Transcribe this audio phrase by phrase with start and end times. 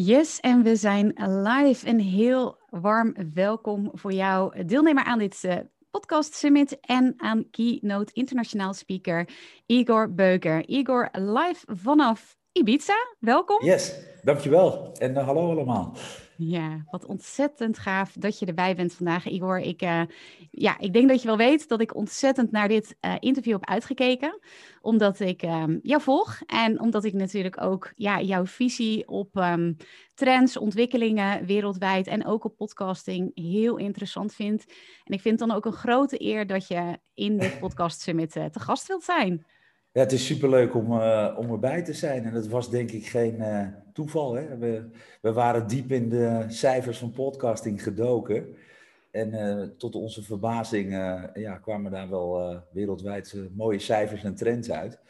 [0.00, 1.88] Yes, en we zijn live.
[1.88, 5.56] Een heel warm welkom voor jou, deelnemer aan dit uh,
[5.90, 9.28] podcast summit en aan keynote internationaal speaker
[9.66, 10.68] Igor Beuker.
[10.68, 12.94] Igor, live vanaf Ibiza.
[13.18, 13.64] Welkom.
[13.64, 14.92] Yes, dankjewel.
[14.98, 15.96] En uh, hallo allemaal.
[16.40, 19.60] Ja, wat ontzettend gaaf dat je erbij bent vandaag, Igor.
[19.60, 20.02] Ik, uh,
[20.50, 23.68] ja, ik denk dat je wel weet dat ik ontzettend naar dit uh, interview heb
[23.68, 24.40] uitgekeken.
[24.80, 29.76] Omdat ik um, jou volg en omdat ik natuurlijk ook ja, jouw visie op um,
[30.14, 34.64] trends, ontwikkelingen wereldwijd en ook op podcasting heel interessant vind.
[35.04, 38.36] En ik vind het dan ook een grote eer dat je in dit podcast summit
[38.36, 39.46] uh, te gast wilt zijn.
[39.98, 42.24] Het is superleuk om, uh, om erbij te zijn.
[42.24, 44.34] En dat was denk ik geen uh, toeval.
[44.34, 44.58] Hè?
[44.58, 48.56] We, we waren diep in de cijfers van podcasting gedoken.
[49.10, 50.92] En uh, tot onze verbazing
[51.34, 55.00] ja, kwamen daar wel wereldwijd mooie cijfers en trends uit.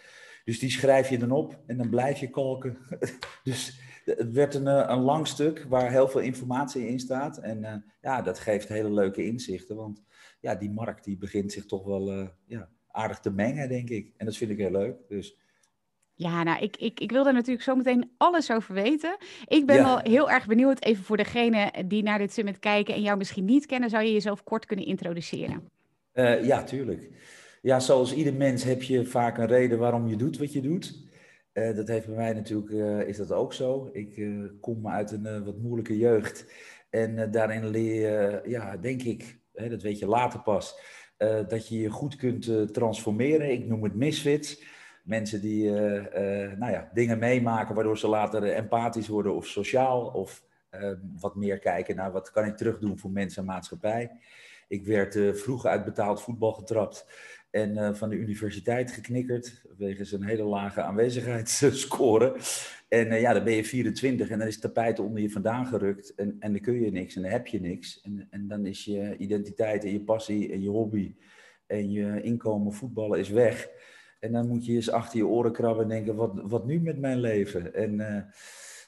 [0.44, 2.78] Dus die schrijf je dan op en dan blijf je kalken.
[3.44, 7.38] dus het werd een, een lang stuk waar heel veel informatie in staat.
[7.38, 9.76] En ja, dat geeft hele leuke inzichten.
[9.76, 10.02] Want
[10.40, 12.68] ja, die markt die begint zich toch wel ja,
[12.98, 14.12] aardig te mengen, denk ik.
[14.16, 14.96] En dat vind ik heel leuk.
[15.08, 15.36] Dus.
[16.14, 19.16] Ja, nou, ik, ik, ik wil daar natuurlijk zo meteen alles over weten.
[19.46, 19.84] Ik ben ja.
[19.84, 23.44] wel heel erg benieuwd, even voor degene die naar dit summit kijken en jou misschien
[23.44, 25.68] niet kennen, zou je jezelf kort kunnen introduceren?
[26.14, 27.10] Uh, ja, tuurlijk.
[27.62, 31.06] Ja, zoals ieder mens heb je vaak een reden waarom je doet wat je doet.
[31.52, 33.88] Uh, dat heeft bij mij natuurlijk, uh, is dat ook zo.
[33.92, 36.52] Ik kom uit een wat moeilijke jeugd.
[36.90, 40.80] En daarin leer je, ja, denk ik, hè, dat weet je later pas,
[41.18, 43.50] uh, dat je je goed kunt uh, transformeren.
[43.50, 44.62] Ik noem het misfits.
[45.02, 45.72] Mensen die uh,
[46.58, 50.06] nou ja, dingen meemaken waardoor ze later empathisch worden of sociaal.
[50.06, 50.42] Of
[51.20, 54.10] wat meer kijken naar wat kan ik terugdoen voor mensen en maatschappij.
[54.68, 57.06] Ik werd vroeg uit betaald voetbal getrapt
[57.50, 59.62] en van de universiteit geknikkerd.
[59.78, 62.36] Wegens een hele lage aanwezigheidsscore.
[62.88, 65.66] En uh, ja, dan ben je 24 en dan is het tapijt onder je vandaan
[65.66, 66.14] gerukt.
[66.14, 68.00] En, en dan kun je niks en dan heb je niks.
[68.00, 71.14] En, en dan is je identiteit en je passie en je hobby
[71.66, 73.68] en je inkomen voetballen is weg.
[74.20, 76.98] En dan moet je eens achter je oren krabben en denken, wat, wat nu met
[76.98, 77.74] mijn leven?
[77.74, 78.22] En uh,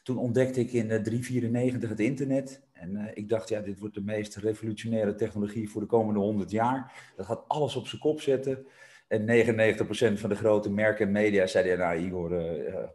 [0.02, 2.62] toen ontdekte ik in 394 het internet.
[2.72, 6.50] En uh, ik dacht, ja, dit wordt de meest revolutionaire technologie voor de komende 100
[6.50, 7.12] jaar.
[7.16, 8.66] Dat gaat alles op zijn kop zetten.
[9.08, 12.28] En 99% van de grote merken en media zeiden, ja, nou Igor,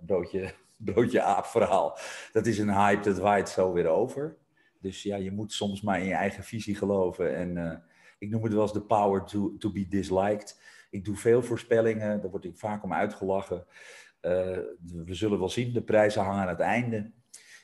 [0.06, 0.54] broodje,
[0.94, 1.98] broodje aap verhaal.
[2.32, 4.38] Dat is een hype, dat waait zo weer over.
[4.86, 7.36] Dus ja, je moet soms maar in je eigen visie geloven.
[7.36, 7.72] En uh,
[8.18, 10.62] ik noem het wel eens de power to, to be disliked.
[10.90, 13.66] Ik doe veel voorspellingen, daar word ik vaak om uitgelachen.
[14.26, 14.32] Uh,
[15.06, 17.12] we zullen wel zien, de prijzen hangen aan het einde.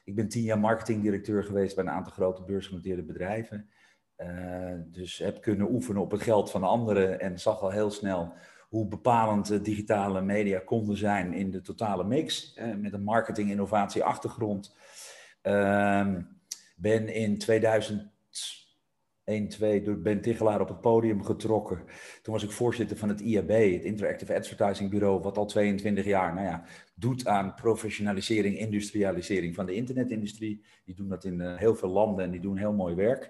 [0.04, 3.70] Ik ben tien jaar marketingdirecteur geweest bij een aantal grote beursgenoteerde bedrijven.
[4.18, 8.34] Uh, dus heb kunnen oefenen op het geld van anderen en zag al heel snel
[8.72, 12.54] hoe bepalend digitale media konden zijn in de totale mix.
[12.54, 14.76] Eh, met een marketing-innovatie achtergrond.
[15.44, 16.08] Uh,
[16.76, 18.11] ben in 2001,
[19.24, 21.84] 2 door Ben Tichelaar op het podium getrokken.
[22.22, 26.34] Toen was ik voorzitter van het IAB, het Interactive Advertising Bureau, wat al 22 jaar
[26.34, 26.64] nou ja,
[26.96, 30.66] doet aan professionalisering, industrialisering van de internetindustrie.
[30.86, 33.30] Die doen dat in uh, heel veel landen en die doen heel mooi werk.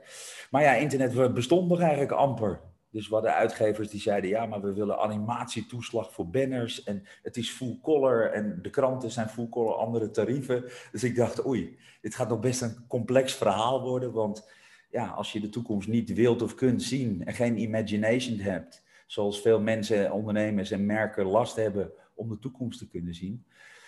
[0.52, 2.62] Maar ja, internet bestond nog eigenlijk amper.
[2.92, 7.38] Dus we hadden uitgevers die zeiden, ja, maar we willen animatietoeslag voor banners en het
[7.38, 10.64] is full color en de kranten zijn full color, andere tarieven.
[10.92, 14.50] Dus ik dacht, oei, dit gaat nog best een complex verhaal worden, want
[14.92, 19.42] ja, als je de toekomst niet wilt of kunt zien en geen imagination hebt, zoals
[19.42, 23.46] veel mensen, ondernemers en merken last hebben om de toekomst te kunnen zien,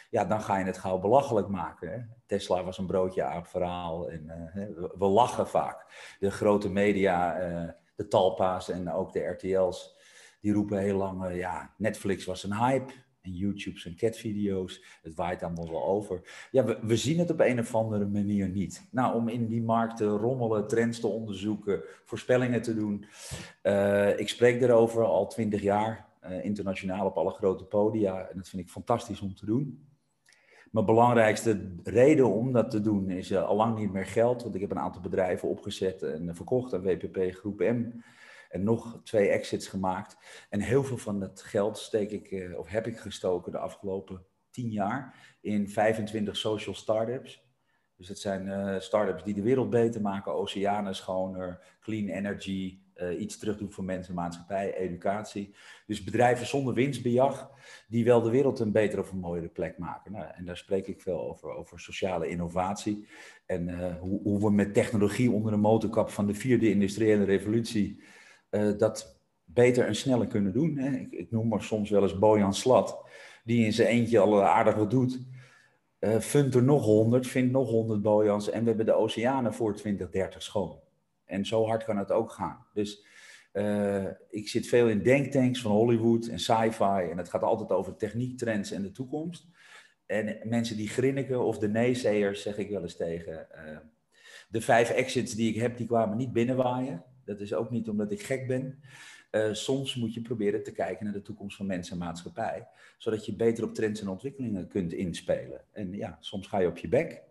[0.09, 1.92] ja, dan ga je het gauw belachelijk maken.
[1.92, 2.00] Hè?
[2.25, 4.24] Tesla was een broodje aap verhaal en
[4.56, 5.86] uh, we lachen vaak.
[6.19, 7.42] De grote media...
[7.42, 9.96] Uh, de Talpa's en ook de RTL's,
[10.42, 12.94] die roepen heel lang, uh, ja, Netflix was een hype.
[13.23, 14.84] En YouTube zijn catvideo's.
[15.01, 16.22] Het waait allemaal wel over.
[16.51, 18.88] Ja, we, zien het op een of andere manier niet.
[18.91, 23.06] Nou, om in die markt te rommelen, trends te onderzoeken, voorspellingen te doen.
[23.63, 28.28] Uh, ik spreek erover al twintig jaar, uh, internationaal op alle grote podia.
[28.28, 29.88] En dat vind ik fantastisch om te doen.
[30.71, 34.44] Mijn belangrijkste reden om dat te doen is uh, al lang niet meer geld.
[34.44, 38.03] Want ik heb een aantal bedrijven opgezet en verkocht aan WPP Groep M.
[38.53, 40.17] En nog twee exits gemaakt.
[40.50, 44.25] En heel veel van dat geld steek ik, uh, of heb ik gestoken de afgelopen
[44.51, 47.44] tien jaar in 25 social startups.
[47.97, 50.33] Dus dat zijn uh, startups die de wereld beter maken.
[50.33, 55.55] Oceanen schoner, clean energy, uh, iets terug doen voor mensen, maatschappij, educatie.
[55.85, 57.51] Dus bedrijven zonder winstbejag,
[57.88, 60.11] die wel de wereld een betere of een mooiere plek maken.
[60.11, 63.07] Nou, en daar spreek ik veel over, over sociale innovatie.
[63.45, 68.03] En hoe, hoe, we met technologie onder de motorkap van de vierde industriële revolutie
[68.53, 70.77] uh, dat beter en sneller kunnen doen.
[70.77, 70.97] Hè.
[70.97, 73.09] Ik, ik, noem maar soms wel eens Bojan Slat,
[73.44, 75.19] die in zijn eentje al aardig wat doet.
[76.00, 79.75] Uh, vind er nog 100, vind nog 100 Bojans en we hebben de oceanen voor
[79.75, 80.79] 2030 schoon.
[81.25, 82.65] En zo hard kan het ook gaan.
[82.73, 83.05] Dus
[83.53, 87.95] uh, ik zit veel in denktanks van Hollywood en sci-fi en het gaat altijd over
[87.95, 89.47] techniektrends en de toekomst.
[90.05, 93.47] En mensen die grinniken of de naysayers zeg ik wel eens tegen.
[94.50, 97.03] De vijf exits die ik heb, die kwamen niet binnenwaaien.
[97.25, 98.80] Dat is ook niet omdat ik gek ben.
[99.31, 102.68] Uh, soms moet je proberen te kijken naar de toekomst van mensen en maatschappij,
[102.98, 105.62] zodat je beter op trends en ontwikkelingen kunt inspelen.
[105.72, 107.22] En ja, soms ga je op je bek.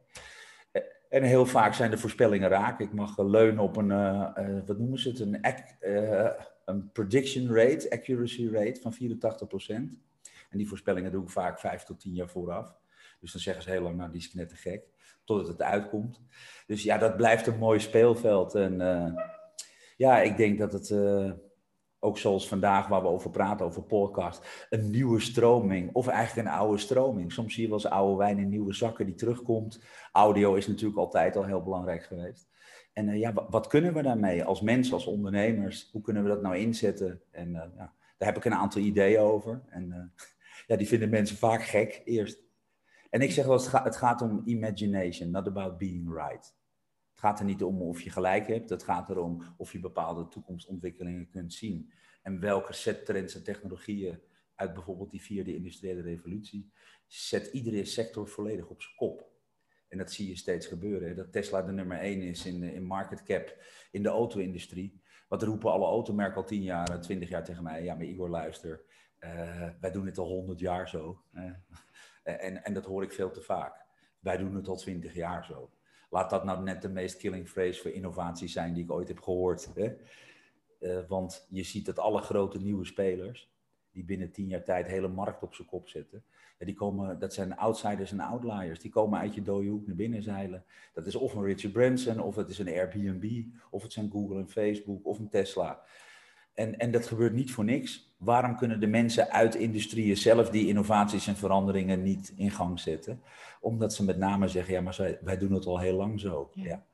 [0.73, 2.81] Uh, en heel vaak zijn de voorspellingen raak.
[2.81, 3.89] Ik mag leunen op een,
[4.67, 5.41] wat noemen ze het, een,
[6.65, 9.75] een prediction rate, accuracy rate van 84%.
[10.50, 12.75] En die voorspellingen doe ik vaak vijf tot tien jaar vooraf.
[13.21, 14.85] Dus dan zeggen ze heel lang, nou die is net te gek,
[15.25, 16.21] totdat het uitkomt.
[16.67, 18.55] Dus ja, dat blijft een mooi speelveld.
[18.55, 18.81] En
[20.02, 20.90] ja, ik denk dat het
[22.04, 26.54] ook zoals vandaag waar we over praten, over podcast, een nieuwe stroming of eigenlijk een
[26.54, 27.32] oude stroming.
[27.32, 29.84] Soms zie je wel eens oude wijn in nieuwe zakken die terugkomt.
[30.12, 32.49] Audio is natuurlijk altijd al heel belangrijk geweest.
[32.93, 35.88] En uh, ja, wat kunnen we daarmee als mensen, als ondernemers?
[35.93, 37.22] Hoe kunnen we dat nou inzetten?
[37.31, 39.62] En uh, ja, daar heb ik een aantal ideeën over.
[39.69, 40.12] En
[40.66, 42.43] ja, die vinden mensen vaak gek eerst.
[43.10, 46.55] En ik zeg wel, het gaat om imagination, not about being right.
[47.22, 51.28] Gaat er niet om of je gelijk hebt, het gaat erom of je bepaalde toekomstontwikkelingen
[51.28, 51.92] kunt zien.
[52.22, 54.20] En welke set trends en technologieën
[54.54, 56.72] uit bijvoorbeeld die vierde industriële revolutie
[57.06, 59.30] zet iedere sector volledig op zijn kop.
[59.88, 61.16] En dat zie je steeds gebeuren.
[61.16, 63.56] Dat Tesla de nummer één is in, in market cap
[63.90, 65.02] in de auto-industrie.
[65.28, 67.84] Wat roepen alle automerken al tien jaar, twintig jaar tegen mij.
[67.84, 68.84] Ja, maar Igor, luister.
[69.20, 71.22] Uh, wij doen het al honderd jaar zo.
[72.22, 73.86] En, en dat hoor ik veel te vaak.
[74.19, 75.70] Wij doen het al twintig jaar zo.
[76.12, 79.20] Laat dat nou net de meest killing phrase voor innovatie zijn die ik ooit heb
[79.20, 79.70] gehoord.
[79.75, 79.93] Hè?
[80.81, 83.50] Uh, want je ziet dat alle grote nieuwe spelers,
[83.93, 86.25] die binnen tien jaar tijd hele markt op zijn kop zetten,
[86.59, 88.81] die komen, dat zijn outsiders en outliers.
[88.81, 90.64] Die komen uit je dode hoek naar binnen zeilen.
[90.94, 94.38] Dat is of een Richard Branson, of het is een Airbnb, of het zijn Google
[94.38, 95.82] en Facebook, of een Tesla.
[96.54, 98.14] En, en dat gebeurt niet voor niks.
[98.16, 103.20] Waarom kunnen de mensen uit industrieën zelf die innovaties en veranderingen niet in gang zetten?
[103.60, 106.50] Omdat ze met name zeggen, ja, maar wij, wij doen het al heel lang zo.
[106.54, 106.64] Ja.
[106.64, 106.84] ja.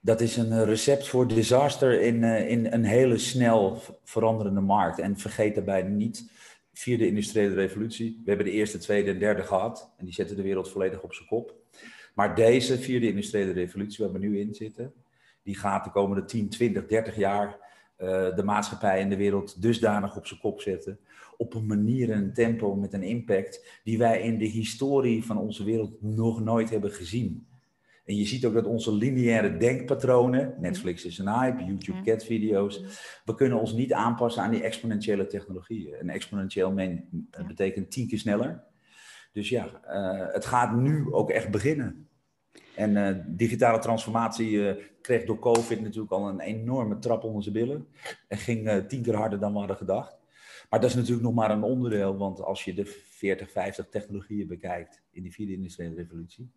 [0.00, 4.98] Dat is een recept voor disaster in, uh, in een hele snel veranderende markt.
[4.98, 6.30] En vergeet daarbij niet,
[6.72, 8.20] vierde industriële revolutie.
[8.24, 9.92] We hebben de eerste, tweede en derde gehad.
[9.96, 11.54] En die zetten de wereld volledig op zijn kop.
[12.14, 14.92] Maar deze vierde industriële revolutie waar we nu in zitten,
[15.42, 17.65] die gaat de komende 10, 20, 30 jaar
[17.96, 20.98] de maatschappij en de wereld dusdanig op zijn kop zetten.
[21.36, 25.38] Op een manier en een tempo met een impact die wij in de historie van
[25.38, 27.46] onze wereld nog nooit hebben gezien.
[28.06, 32.82] En je ziet ook dat onze lineaire denkpatronen, Netflix is een hype, YouTube cat video's,
[33.24, 35.94] we kunnen ons niet aanpassen aan die exponentiële technologieën.
[35.94, 37.08] En exponentieel men,
[37.46, 38.64] betekent tien keer sneller.
[39.32, 42.08] Dus ja, uh, het gaat nu ook echt beginnen.
[42.76, 47.54] En uh, digitale transformatie uh, kreeg door COVID natuurlijk al een enorme trap onder zijn
[47.54, 47.86] billen.
[48.28, 50.16] En ging uh, tien keer harder dan we hadden gedacht.
[50.70, 54.46] Maar dat is natuurlijk nog maar een onderdeel, want als je de 40, 50 technologieën
[54.46, 56.50] bekijkt in die vierde industriële revolutie,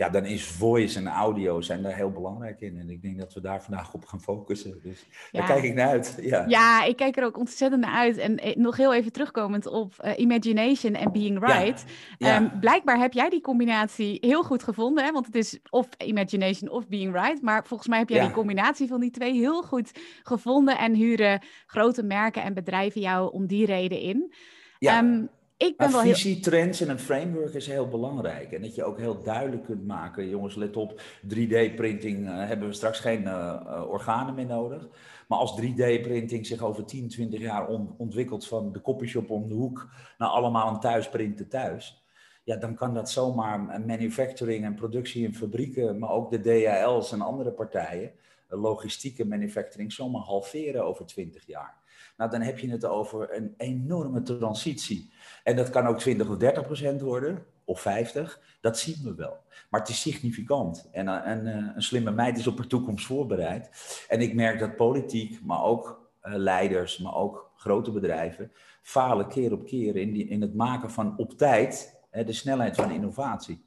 [0.00, 2.78] ja, dan is voice en audio zijn daar heel belangrijk in.
[2.78, 4.80] En ik denk dat we daar vandaag op gaan focussen.
[4.82, 5.38] Dus ja.
[5.38, 6.18] daar kijk ik naar uit.
[6.20, 6.44] Ja.
[6.48, 8.16] ja, ik kijk er ook ontzettend naar uit.
[8.16, 11.84] En eh, nog heel even terugkomend op uh, imagination en being right.
[12.18, 12.36] Ja.
[12.36, 15.04] Um, blijkbaar heb jij die combinatie heel goed gevonden.
[15.04, 15.12] Hè?
[15.12, 17.42] Want het is of imagination of being right.
[17.42, 19.90] Maar volgens mij heb jij die combinatie van die twee heel goed
[20.22, 20.78] gevonden.
[20.78, 24.32] En huren grote merken en bedrijven jou om die reden in.
[24.78, 24.98] Ja.
[24.98, 25.28] Um,
[25.66, 26.42] ik ben wel visie, heel...
[26.42, 28.52] trends en een framework is heel belangrijk.
[28.52, 32.74] En dat je ook heel duidelijk kunt maken, jongens, let op, 3D-printing uh, hebben we
[32.74, 34.88] straks geen uh, uh, organen meer nodig.
[35.28, 39.54] Maar als 3D-printing zich over 10, 20 jaar on ontwikkelt van de copyshop om de
[39.54, 39.88] hoek
[40.18, 42.04] naar allemaal een thuisprinten thuis.
[42.44, 47.20] Ja, dan kan dat zomaar manufacturing en productie in fabrieken, maar ook de DHL's en
[47.20, 48.12] andere partijen,
[48.48, 51.79] logistieke manufacturing, zomaar halveren over 20 jaar.
[52.20, 55.12] Nou, dan heb je het over een enorme transitie.
[55.44, 58.40] En dat kan ook 20 of 30 procent worden, of 50.
[58.60, 59.36] Dat zien we wel.
[59.70, 60.88] Maar het is significant.
[60.92, 63.70] En een, eh, een, slimme meid is op haar toekomst voorbereid.
[64.08, 69.52] En ik merk dat politiek, maar ook uh, leiders, maar ook grote bedrijven, falen keer
[69.52, 73.64] op keer in, die, in het maken van op tijd de snelheid van innovatie.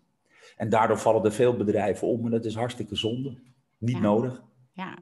[0.57, 3.39] En daardoor vallen er veel bedrijven om en dat is hartstikke zonde.
[3.77, 4.01] Niet ja.
[4.01, 4.43] nodig.
[4.71, 4.97] Ja,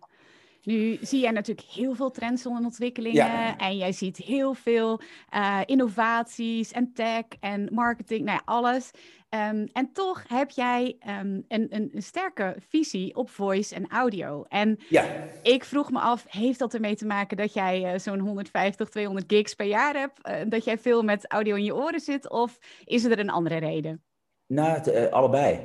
[0.64, 3.26] nu zie jij natuurlijk heel veel trends en ontwikkelingen.
[3.26, 3.58] Ja.
[3.58, 5.02] En jij ziet heel veel
[5.34, 8.92] uh, innovaties en tech en marketing, nou ja, alles.
[9.30, 14.44] Um, en toch heb jij um, een, een, een, sterke visie op voice en audio.
[14.48, 15.06] En ja.
[15.42, 19.34] ik vroeg me af, heeft dat ermee te maken dat jij uh, zo'n 150, 200
[19.34, 20.28] gigs per jaar hebt?
[20.28, 22.30] Uh, dat jij veel met audio in je oren zit?
[22.30, 24.04] Of is er een andere reden?
[24.48, 25.60] Nou, uh, allebei.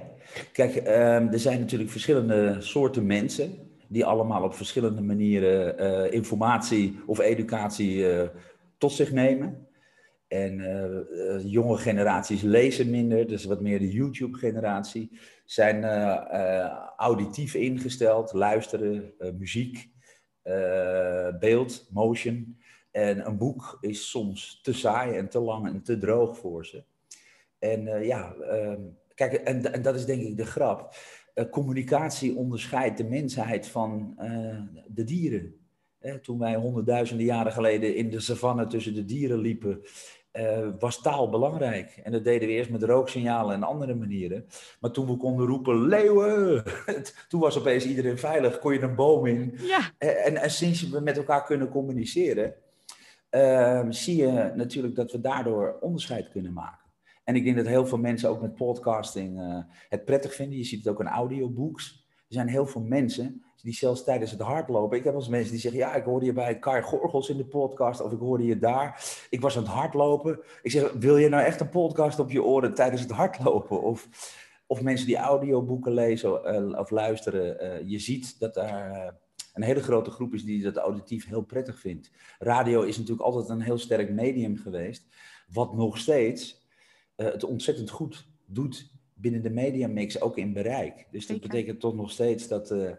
[0.53, 7.01] Kijk, ehm, er zijn natuurlijk verschillende soorten mensen die allemaal op verschillende manieren uh, informatie
[7.07, 8.23] of educatie uh,
[8.79, 9.67] tot zich nemen.
[10.29, 10.65] En
[11.45, 15.85] jonge generaties lezen minder, dus wat meer de YouTube-generatie, zijn
[16.97, 19.89] auditief ingesteld, luisteren, muziek,
[21.39, 22.59] beeld, motion.
[22.91, 26.85] En een boek is soms te saai en te lang en te droog voor ze.
[27.59, 28.75] En ja, uh,
[29.15, 30.95] kijk, en, en, dat is denk ik de grap.
[31.37, 35.55] Uh, communicatie onderscheidt de mensheid van eh, de dieren.
[36.23, 39.83] toen wij honderdduizenden jaren geleden in de savanne tussen de dieren liepen,
[40.79, 42.01] was taal belangrijk.
[42.03, 44.47] En dat deden we eerst met rooksignalen en andere manieren.
[44.81, 46.65] Maar toen we konden roepen, leeuwen,
[47.29, 49.59] toen was opeens iedereen veilig, kon je een boom in.
[49.59, 49.93] Ja.
[49.99, 52.55] En, en sinds we met elkaar kunnen communiceren,
[53.31, 56.86] ehm, zie je natuurlijk dat we daardoor onderscheid kunnen maken.
[57.27, 60.59] En ik denk dat heel veel mensen ook met podcasting uh, het prettig vinden.
[60.59, 62.07] Je ziet het ook in audiobooks.
[62.09, 64.99] Er zijn heel veel mensen die zelfs tijdens het hardlopen.
[64.99, 67.47] Ik heb als mensen die zeggen: Ja, ik hoorde je bij Kai Gorgels in de
[67.47, 68.01] podcast.
[68.01, 69.05] Of ik hoorde je daar.
[69.31, 70.41] Ik was aan het hardlopen.
[70.63, 73.83] Ik zeg: Wil je nou echt een podcast op je oren tijdens het hardlopen?
[73.83, 74.09] Of,
[74.67, 77.65] of mensen die audioboeken lezen uh, of luisteren.
[77.65, 79.15] Uh, je ziet dat daar
[79.55, 82.11] een hele grote groep is die dat auditief heel prettig vindt.
[82.39, 85.07] Radio is natuurlijk altijd een heel sterk medium geweest.
[85.53, 86.66] Wat nog steeds
[87.17, 91.07] uh, het ontzettend goed doet binnen de mediamix, ook in bereik.
[91.11, 92.71] Dus dat betekent toch nog steeds dat.
[92.71, 92.91] Uh,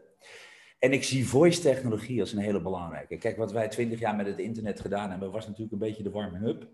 [0.79, 3.17] en ik zie voice-technologie als een hele belangrijke.
[3.17, 6.09] Kijk, wat wij twintig jaar met het internet gedaan hebben, was natuurlijk een beetje de
[6.09, 6.67] warming-up.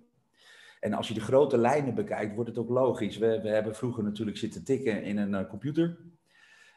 [0.80, 3.18] En als je de grote lijnen bekijkt, wordt het ook logisch.
[3.18, 5.98] We, we hebben vroeger natuurlijk zitten tikken in een uh, computer.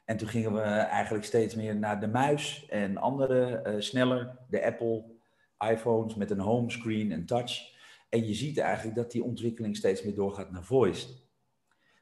[0.05, 4.65] En toen gingen we eigenlijk steeds meer naar de muis en andere, uh, sneller, de
[4.65, 5.05] Apple
[5.71, 7.75] iPhones met een homescreen en touch.
[8.09, 11.07] En je ziet eigenlijk dat die ontwikkeling steeds meer doorgaat naar voice.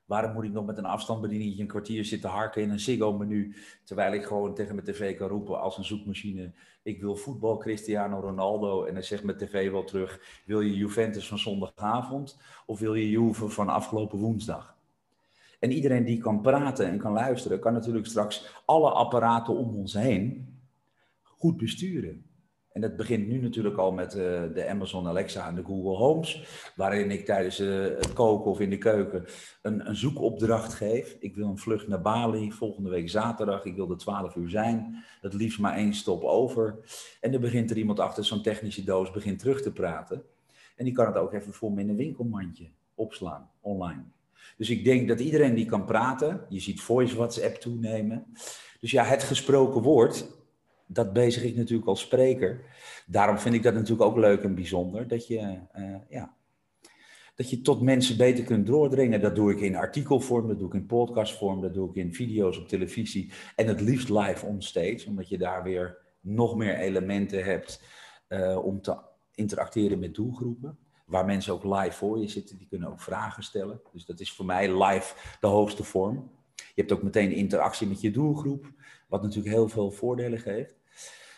[0.04, 4.12] Waarom moet ik nog met een afstandsbediening een kwartier zitten harken in een Ziggo-menu, terwijl
[4.12, 8.84] ik gewoon tegen mijn tv kan roepen als een zoekmachine, ik wil voetbal Cristiano Ronaldo,
[8.84, 13.10] en dan zegt mijn tv wel terug, wil je Juventus van zondagavond of wil je
[13.10, 14.76] Juve van afgelopen woensdag?
[15.60, 19.94] En iedereen die kan praten en kan luisteren, kan natuurlijk straks alle apparaten om ons
[19.94, 20.48] heen
[21.22, 22.26] goed besturen.
[22.74, 26.44] En dat begint nu natuurlijk al met uh, de Amazon Alexa en de Google Homes,
[26.76, 29.24] waarin ik tijdens uh, het koken of in de keuken
[29.62, 31.16] een, een, zoekopdracht geef.
[31.18, 33.64] Ik wil een vlucht naar Bali volgende week zaterdag.
[33.64, 35.04] Ik wil er 12 uur zijn.
[35.20, 36.78] Het liefst maar één stop over.
[37.20, 40.22] En dan begint er iemand achter zo'n technische doos begint terug te praten.
[40.76, 44.02] En die kan het ook even voor me in een winkelmandje opslaan, online.
[44.56, 48.26] Dus ik denk dat iedereen die kan praten, je ziet voice WhatsApp toenemen.
[48.80, 50.26] Dus ja, het gesproken woord,
[50.86, 52.64] dat bezig ik natuurlijk als spreker.
[53.06, 55.08] Daarom vind ik dat natuurlijk ook leuk en bijzonder.
[55.08, 56.34] Dat je, uh, ja,
[57.34, 59.20] dat je tot mensen beter kunt doordringen.
[59.20, 62.58] Dat doe ik in artikelvorm, dat doe ik in podcastvorm, dat doe ik in video's
[62.58, 63.32] op televisie.
[63.56, 67.82] En het liefst live onstage, omdat je daar weer nog meer elementen hebt
[68.28, 68.96] uh, om te
[69.34, 70.78] interacteren met doelgroepen.
[71.06, 73.80] Waar mensen ook live voor je zitten, die kunnen ook vragen stellen.
[73.92, 76.30] Dus dat is voor mij live de hoogste vorm.
[76.54, 78.72] Je hebt ook meteen interactie met je doelgroep,
[79.14, 80.74] wat natuurlijk heel veel voordelen geeft.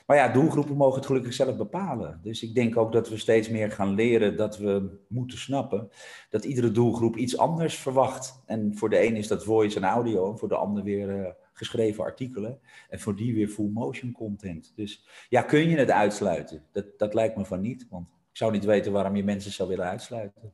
[0.06, 2.21] Maar ja, doelgroepen mogen het gelukkig zelf bepalen.
[2.23, 5.90] Dus ik denk ook dat we steeds meer gaan leren dat we moeten snappen
[6.30, 8.42] dat iedere doelgroep iets anders verwacht.
[8.47, 11.28] En voor de een is dat voice en audio, en voor de ander weer uh,
[11.52, 12.61] geschreven artikelen.
[12.88, 14.73] En voor die weer full motion content.
[14.76, 16.62] Dus ja, kun je het uitsluiten?
[16.73, 19.68] Dat, dat lijkt me van niet, want ik zou niet weten waarom je mensen zou
[19.68, 20.52] willen uitsluiten.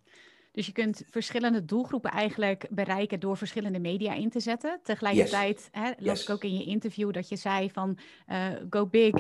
[0.52, 4.80] Dus je kunt verschillende doelgroepen eigenlijk bereiken door verschillende media in te zetten.
[4.82, 9.14] Tegelijkertijd hè, las ik ook in je interview dat je zei van uh, go big,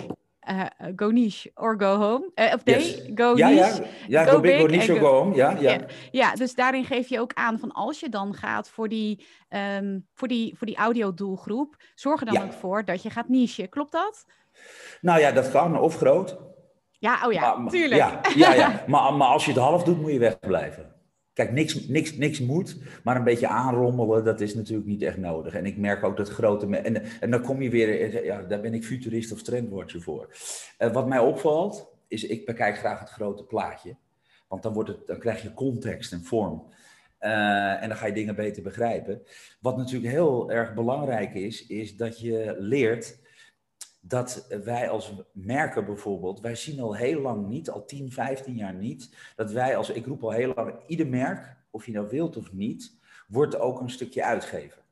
[0.50, 0.64] uh,
[0.96, 2.30] go niche or go home.
[2.34, 3.82] Uh, of nee, go ja, niche.
[4.08, 5.34] Ja, ja go, big, go niche or go, home.
[5.34, 5.70] Ja, ja.
[5.70, 6.34] ja, ja.
[6.34, 9.26] dus daarin geef je ook aan van als je dan gaat voor die,
[9.78, 13.66] um, voor die, voor die audiodoelgroep, zorg er dan ook voor dat je gaat niche.
[13.66, 14.24] Klopt dat?
[15.00, 15.78] Nou ja, dat kan.
[15.78, 16.36] Of groot.
[16.98, 18.00] Ja, oh ja, maar, tuurlijk.
[18.00, 18.82] Ja, ja, ja.
[18.86, 20.91] Maar, maar als je het half doet, moet je wegblijven.
[21.32, 25.54] Kijk, niks, niks, niks moet, maar een beetje aanrommelen, dat is natuurlijk niet echt nodig.
[25.54, 26.66] En ik merk ook dat grote...
[27.20, 30.36] En, dan kom je weer, ja, daar ben ik futurist of trendwatcher voor.
[30.78, 33.96] Uh, wat mij opvalt, is ik bekijk graag het grote plaatje.
[34.48, 36.66] Want dan, wordt het, dan krijg je context en vorm.
[37.20, 39.22] Uh, en dan ga je dingen beter begrijpen.
[39.60, 43.18] Wat natuurlijk heel erg belangrijk is, is dat je leert
[44.04, 48.74] dat wij als merken bijvoorbeeld, wij zien al heel lang niet, al 10, 15 jaar
[48.74, 52.36] niet, dat wij als, ik roep al heel lang, ieder merk, of je nou wilt
[52.36, 54.82] of niet, wordt ook een stukje uitgever.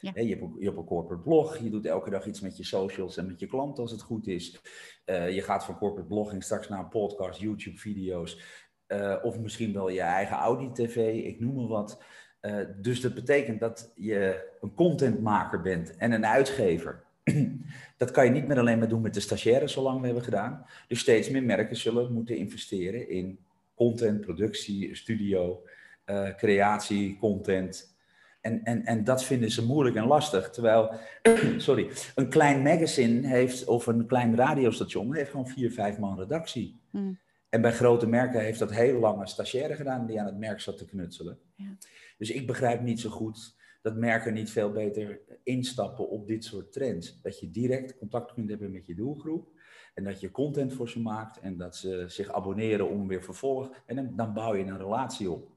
[0.00, 0.12] Ja.
[0.14, 3.16] je, hebt, je hebt een corporate blog, je doet elke dag iets met je socials
[3.16, 4.60] en met je klanten als het goed is.
[5.06, 8.40] Uh, je gaat van corporate blogging straks naar een podcast, YouTube-video's,
[8.88, 12.02] uh, of misschien wel je eigen Audi-tv, ik noem maar wat.
[12.40, 17.05] Uh, dus dat betekent dat je een contentmaker bent en een uitgever.
[17.96, 20.66] dat kan je niet meer alleen maar doen met de stagiaires, zolang we hebben gedaan.
[20.88, 23.38] Dus steeds meer merken zullen moeten investeren in
[23.74, 25.62] content, productie, studio,
[26.06, 27.94] uh, creatie, content.
[28.40, 30.50] En, en, en dat vinden ze moeilijk en lastig.
[30.50, 30.94] Terwijl,
[31.56, 36.80] sorry, een klein magazine heeft, of een klein radiostation, heeft gewoon vier, vijf man redactie.
[36.90, 37.18] Hmm.
[37.48, 40.60] En bij grote merken heeft dat heel lang een stagiaire gedaan die aan het merk
[40.60, 41.38] zat te knutselen.
[41.54, 41.76] Ja.
[42.18, 43.56] Dus ik begrijp niet zo goed
[43.86, 47.20] dat merken niet veel beter instappen op dit soort trends.
[47.22, 49.48] Dat je direct contact kunt hebben met je doelgroep.
[49.94, 53.70] En dat je content voor ze maakt en dat ze zich abonneren om weer vervolg.
[53.86, 55.50] En dan, dan bouw je een relatie op.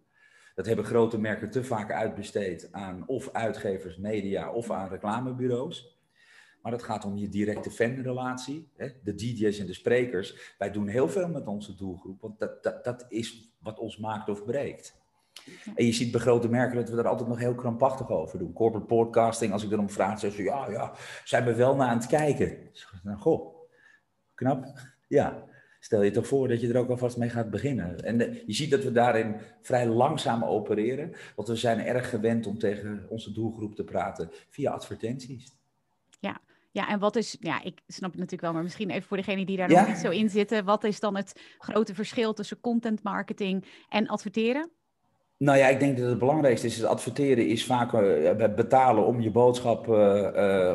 [0.56, 6.00] Dat hebben grote merken te vaak uitbesteed aan of uitgevers, media of aan reclamebureaus.
[6.62, 8.70] Maar het gaat om je directe fanrelatie.
[8.76, 8.90] Hè?
[9.04, 10.56] De DJ's en de sprekers.
[10.58, 14.30] Wij doen heel veel met onze doelgroep, want dat, dat, dat is wat ons maakt
[14.30, 14.99] of breekt.
[15.76, 18.54] En je ziet bij grote merken dat we er altijd nog heel krampachtig over doen.
[18.54, 20.94] Corporate podcasting, als ik erom vraag, zeggen ze ja, ja,
[21.24, 22.58] zijn we wel naar aan het kijken.
[23.04, 23.56] Nou, goh,
[24.34, 24.66] knap.
[25.08, 25.44] Ja,
[25.80, 28.04] stel je toch voor dat je er ook alvast mee gaat beginnen.
[28.04, 32.58] En je ziet dat we daarin vrij langzaam opereren, want we zijn erg gewend om
[32.58, 35.58] tegen onze doelgroep te praten via advertenties.
[36.20, 36.42] Ja,
[36.72, 39.46] ja, en wat is, ja, ik snap het natuurlijk wel, maar misschien even voor degenen
[39.46, 40.66] die daar nog niet zo in zitten.
[40.66, 44.70] Wat is dan het grote verschil tussen content marketing en adverteren?
[45.40, 49.32] Nou ja, ik denk dat het belangrijkste is, adverteren is vaak uh, betalen om je
[49.32, 50.74] boodschap uh,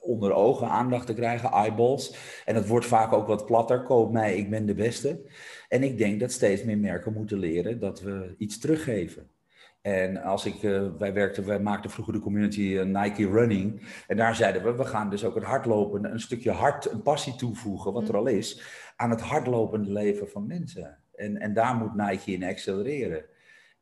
[0.00, 2.16] onder ogen, aandacht te krijgen, eyeballs.
[2.44, 5.20] En dat wordt vaak ook wat platter, koop mij, ik ben de beste.
[5.68, 9.30] En ik denk dat steeds meer merken moeten leren dat we iets teruggeven.
[9.82, 10.60] En als ik,
[10.98, 13.80] wij werkten, wij maakten vroeger de community Nike Running.
[14.06, 17.36] En daar zeiden we, we gaan dus ook het hardlopen, een stukje hart, een passie
[17.36, 18.18] toevoegen, wat er mm.
[18.20, 18.62] al is,
[18.96, 20.98] aan het hardlopende leven van mensen.
[21.14, 23.24] En, en daar moet Nike in accelereren.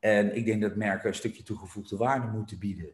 [0.05, 2.93] En ik denk dat merken een stukje toegevoegde waarde moeten bieden.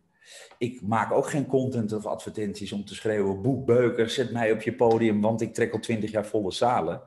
[0.58, 4.62] Ik maak ook geen content of advertenties om te schreeuwen: Boek Beuker, zet mij op
[4.62, 7.01] je podium, want ik trek al twintig jaar volle zalen.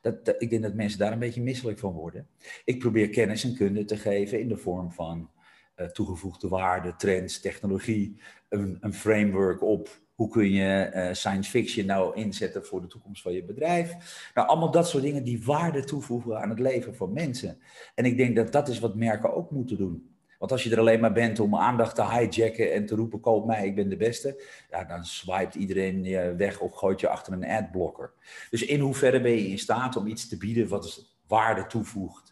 [0.00, 2.28] Dat, ik denk dat mensen daar een beetje misselijk van worden.
[2.64, 5.30] Ik probeer kennis en kunde te geven in de vorm van
[5.76, 11.86] uh, toegevoegde waarde, trends, technologie, een, een framework op hoe kun je uh, science fiction
[11.86, 13.94] nou inzetten voor de toekomst van je bedrijf?
[14.34, 17.58] Nou, allemaal dat soort dingen die waarde toevoegen aan het leven van mensen.
[17.94, 20.10] En ik denk dat dat is wat merken ook moeten doen.
[20.38, 23.46] Want als je er alleen maar bent om aandacht te hijacken en te roepen: koop
[23.46, 24.42] mij, ik ben de beste.
[24.70, 28.12] Ja, dan swipet iedereen je weg of gooit je achter een adblocker.
[28.50, 32.31] Dus in hoeverre ben je in staat om iets te bieden wat waarde toevoegt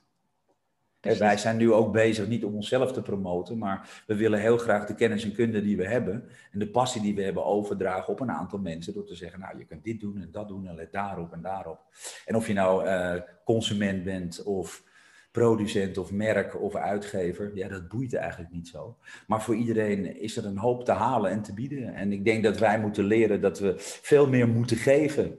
[1.00, 4.86] wij zijn nu ook bezig, niet om onszelf te promoten, maar we willen heel graag
[4.86, 8.20] de kennis en kunde die we hebben en de passie die we hebben overdragen op
[8.20, 8.94] een aantal mensen.
[8.94, 11.42] Door te zeggen, nou je kunt dit doen en dat doen en let daarop en
[11.42, 11.80] daarop.
[12.26, 14.88] En of je nou uh, consument bent of
[15.30, 18.96] producent of merk of uitgever, ja dat boeit eigenlijk niet zo.
[19.26, 21.94] Maar voor iedereen is er een hoop te halen en te bieden.
[21.94, 25.38] En ik denk dat wij moeten leren dat we veel meer moeten geven.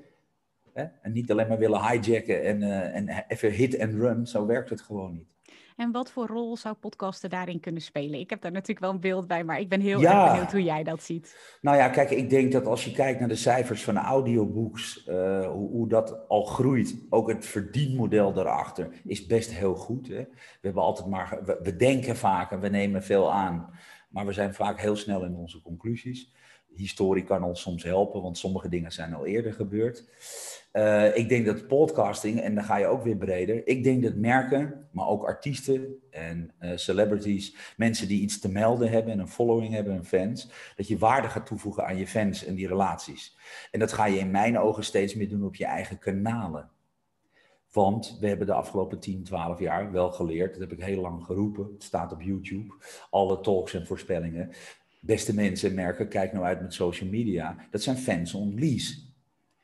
[0.74, 0.86] Hè?
[1.02, 4.70] En niet alleen maar willen hijacken en, uh, en even hit and run, zo werkt
[4.70, 5.30] het gewoon niet.
[5.82, 8.20] En wat voor rol zou podcasten daarin kunnen spelen?
[8.20, 10.64] Ik heb daar natuurlijk wel een beeld bij, maar ik ben heel erg benieuwd hoe
[10.64, 11.58] jij dat ziet.
[11.62, 15.46] Nou ja, kijk, ik denk dat als je kijkt naar de cijfers van audiobooks, uh,
[15.46, 20.08] hoe, hoe, dat al groeit, ook het verdienmodel daarachter is best heel goed.
[20.08, 20.24] Hè?
[20.24, 23.70] We hebben altijd maar, we, we denken vaak en we nemen veel aan,
[24.10, 26.34] maar we zijn vaak heel snel in onze conclusies.
[26.76, 30.06] Historie kan ons soms helpen, want sommige dingen zijn al eerder gebeurd.
[30.74, 33.68] Uh, ik denk dat podcasting, en dan ga je ook weer breder.
[33.68, 38.90] Ik denk dat merken, maar ook artiesten en uh, celebrities, mensen die iets te melden
[38.90, 42.46] hebben en een following hebben en fans, dat je waarde gaat toevoegen aan je fans
[42.46, 43.38] en die relaties.
[43.72, 46.70] En dat ga je in mijn ogen steeds meer doen op je eigen kanalen.
[47.72, 51.26] Want we hebben de afgelopen 10, 12 jaar wel geleerd, dat heb ik heel lang
[51.26, 52.74] geroepen, het staat op YouTube,
[53.10, 54.52] alle talks en voorspellingen.
[55.04, 57.56] Beste mensen, merken, kijk nou uit met social media.
[57.72, 58.96] Dat zijn fans on lease.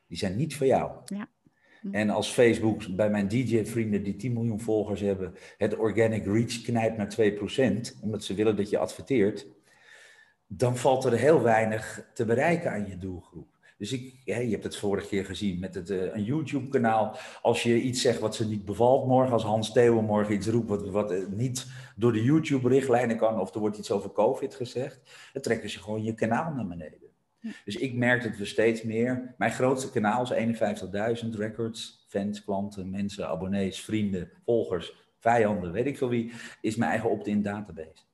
[0.08, 0.91] Die zijn niet voor jou.
[1.06, 1.30] Ja.
[1.82, 1.93] Hm.
[1.93, 6.97] En als Facebook bij mijn DJ-vrienden die 10 miljoen volgers hebben, het organic reach knijpt
[6.97, 7.15] naar
[7.95, 9.47] 2%, omdat ze willen dat je adverteert,
[10.47, 13.57] dan valt er heel weinig te bereiken aan je doelgroep.
[13.78, 17.18] Dus ik, je hebt het vorige keer gezien met het, uh, een YouTube-kanaal.
[17.42, 20.70] Als je iets zegt wat ze niet bevalt morgen, als Hans Theeuwen morgen iets roept
[20.70, 25.02] wat, wat uh, niet door de YouTube-richtlijnen kan, of er wordt iets over COVID gezegd,
[25.34, 27.08] dan trekken ze gewoon je kanaal naar beneden.
[27.66, 29.36] Dus ik merk dat we steeds meer.
[29.38, 35.98] Mijn grootste kanaal is 51.000 records, fans, klanten, mensen, abonnees, vrienden, volgers, vijanden, weet ik
[35.98, 38.07] veel wie, is mijn eigen opt-in database.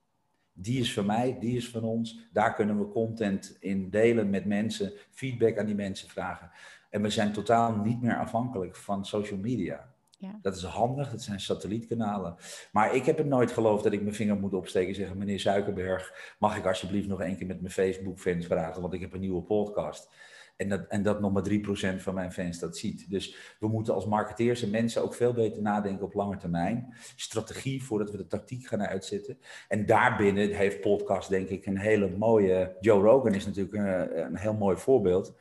[0.54, 2.20] Die is van mij, die is van ons.
[2.32, 6.52] Daar kunnen we content in delen met mensen, feedback aan die mensen vragen.
[6.90, 9.92] En we zijn totaal niet meer afhankelijk van social media.
[10.18, 10.40] Ja.
[10.42, 12.36] Dat is handig, dat zijn satellietkanalen.
[12.72, 15.40] Maar ik heb het nooit geloofd dat ik mijn vinger moet opsteken en zeggen: Meneer
[15.40, 18.82] Suikerberg, mag ik alsjeblieft nog één keer met mijn Facebook-fans praten?
[18.82, 20.10] Want ik heb een nieuwe podcast.
[20.56, 23.10] En dat, en dat nog maar 3% van mijn fans dat ziet.
[23.10, 26.94] Dus we moeten als marketeers en mensen ook veel beter nadenken op lange termijn.
[27.16, 29.38] Strategie voordat we de tactiek gaan uitzetten.
[29.68, 32.76] En daarbinnen heeft podcast denk ik een hele mooie...
[32.80, 35.36] Joe Rogan is natuurlijk een, een heel mooi voorbeeld.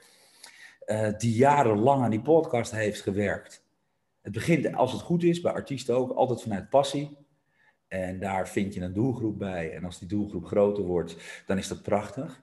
[0.87, 3.65] Uh, die jarenlang aan die podcast heeft gewerkt.
[4.21, 7.17] Het begint, als het goed is, bij artiesten ook, altijd vanuit passie.
[7.89, 9.75] En daar vind je een doelgroep bij.
[9.75, 12.43] En als die doelgroep groter wordt, dan is dat prachtig.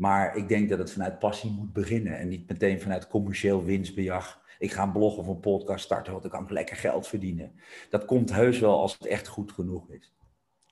[0.00, 4.42] Maar ik denk dat het vanuit passie moet beginnen en niet meteen vanuit commercieel winstbejag.
[4.58, 7.52] Ik ga een blog of een podcast starten, want dan kan ik lekker geld verdienen.
[7.90, 10.14] Dat komt heus wel als het echt goed genoeg is.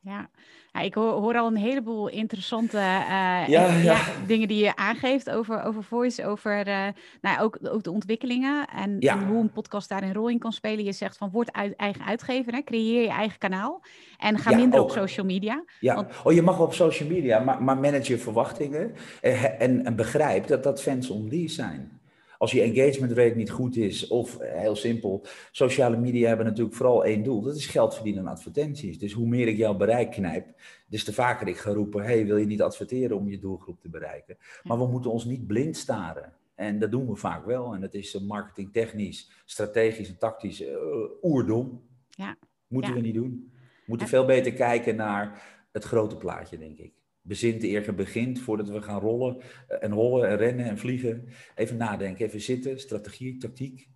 [0.01, 0.31] Ja,
[0.79, 5.63] ja ik hoor, hoor, al een heleboel interessante uh, ja, dingen die je aangeeft over,
[5.63, 6.87] over voice, over uh,
[7.21, 10.53] nou, ook, ook de ontwikkelingen en, en, hoe een podcast daar een rol in kan
[10.53, 10.85] spelen.
[10.85, 12.63] Je zegt van word uit, eigen uitgever, hè?
[12.63, 13.83] creëer je eigen kanaal
[14.19, 15.65] en ga minder op social media.
[15.81, 16.09] Ja, want...
[16.25, 20.47] oh, je mag op social media, maar, maar manage je verwachtingen en, en, en begrijp
[20.47, 21.98] dat dat fans on lease zijn.
[22.39, 26.77] Als je engagement rate niet goed is, of eh, heel simpel, sociale media hebben natuurlijk
[26.77, 27.43] vooral één doel.
[27.43, 28.99] Dat is geld verdienen aan advertenties.
[28.99, 32.37] Dus hoe meer ik jouw bereik knijp, des te vaker ik ga roepen, hey, wil
[32.37, 34.37] je niet adverteren om je doelgroep te bereiken?
[34.63, 36.33] Maar we moeten ons niet blind staren.
[36.55, 37.75] En dat doen we vaak wel.
[37.75, 40.77] En dat is eh, marketingtechnisch, strategisch en tactisch uh,
[41.23, 41.83] oerdom.
[42.09, 42.37] Ja.
[42.69, 43.51] Moeten we niet doen.
[43.53, 46.98] We moeten veel beter kijken naar het grote plaatje, denk ik
[47.29, 51.29] bezint eer begint, voordat we gaan rollen eh, en rollen en rennen en vliegen.
[51.55, 53.89] Even nadenken, even zitten, strategie, tactiek.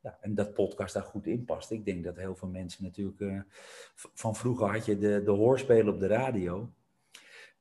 [0.00, 1.70] Ja, en dat podcast daar goed in past.
[1.70, 3.20] Ik denk dat heel veel mensen natuurlijk...
[3.20, 3.40] Uh,
[3.94, 6.72] van vroeger had je de, de hoorspelen op de radio.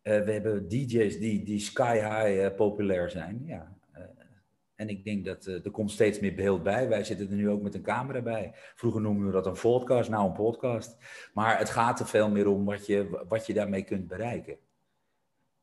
[0.03, 3.43] Uh, we hebben DJ's die, die sky high populair zijn.
[3.45, 3.77] Ja,
[4.75, 6.89] en ik denk dat er komt steeds meer beeld bij.
[6.89, 8.51] Wij zitten er nu ook met een camera bij.
[8.53, 10.97] Vroeger noemden we dat een podcast, nou een podcast.
[11.33, 14.57] Maar het gaat er veel meer om wat je, wat je daarmee kunt bereiken.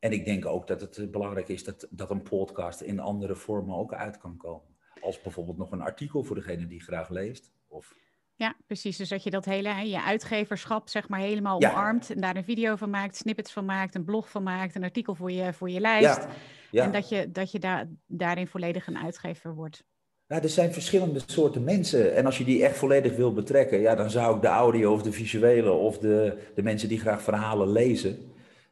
[0.01, 3.35] En ik denk ook dat het eh, belangrijk is dat, dat een podcast in andere
[3.35, 4.77] vormen ook uit kan komen.
[5.01, 7.53] Als bijvoorbeeld nog een artikel voor degene die graag leest.
[7.69, 7.95] Of...
[8.35, 8.97] Ja, precies.
[8.97, 12.11] Dus dat je dat hele, je uitgeverschap zeg maar helemaal omarmt.
[12.11, 15.15] En daar een video van maakt, snippets van maakt, een blog van maakt, een artikel
[15.15, 16.23] voor je, voor je lijst.
[16.23, 16.29] Ja.
[16.71, 16.85] Ja.
[16.85, 19.85] En dat je, dat je daar, daarin volledig een uitgever wordt.
[20.27, 22.15] Ja, er zijn verschillende soorten mensen.
[22.15, 25.03] En als je die echt volledig wil betrekken, ja, dan zou ik de audio of
[25.03, 28.19] de visuele of de, de mensen die graag verhalen lezen,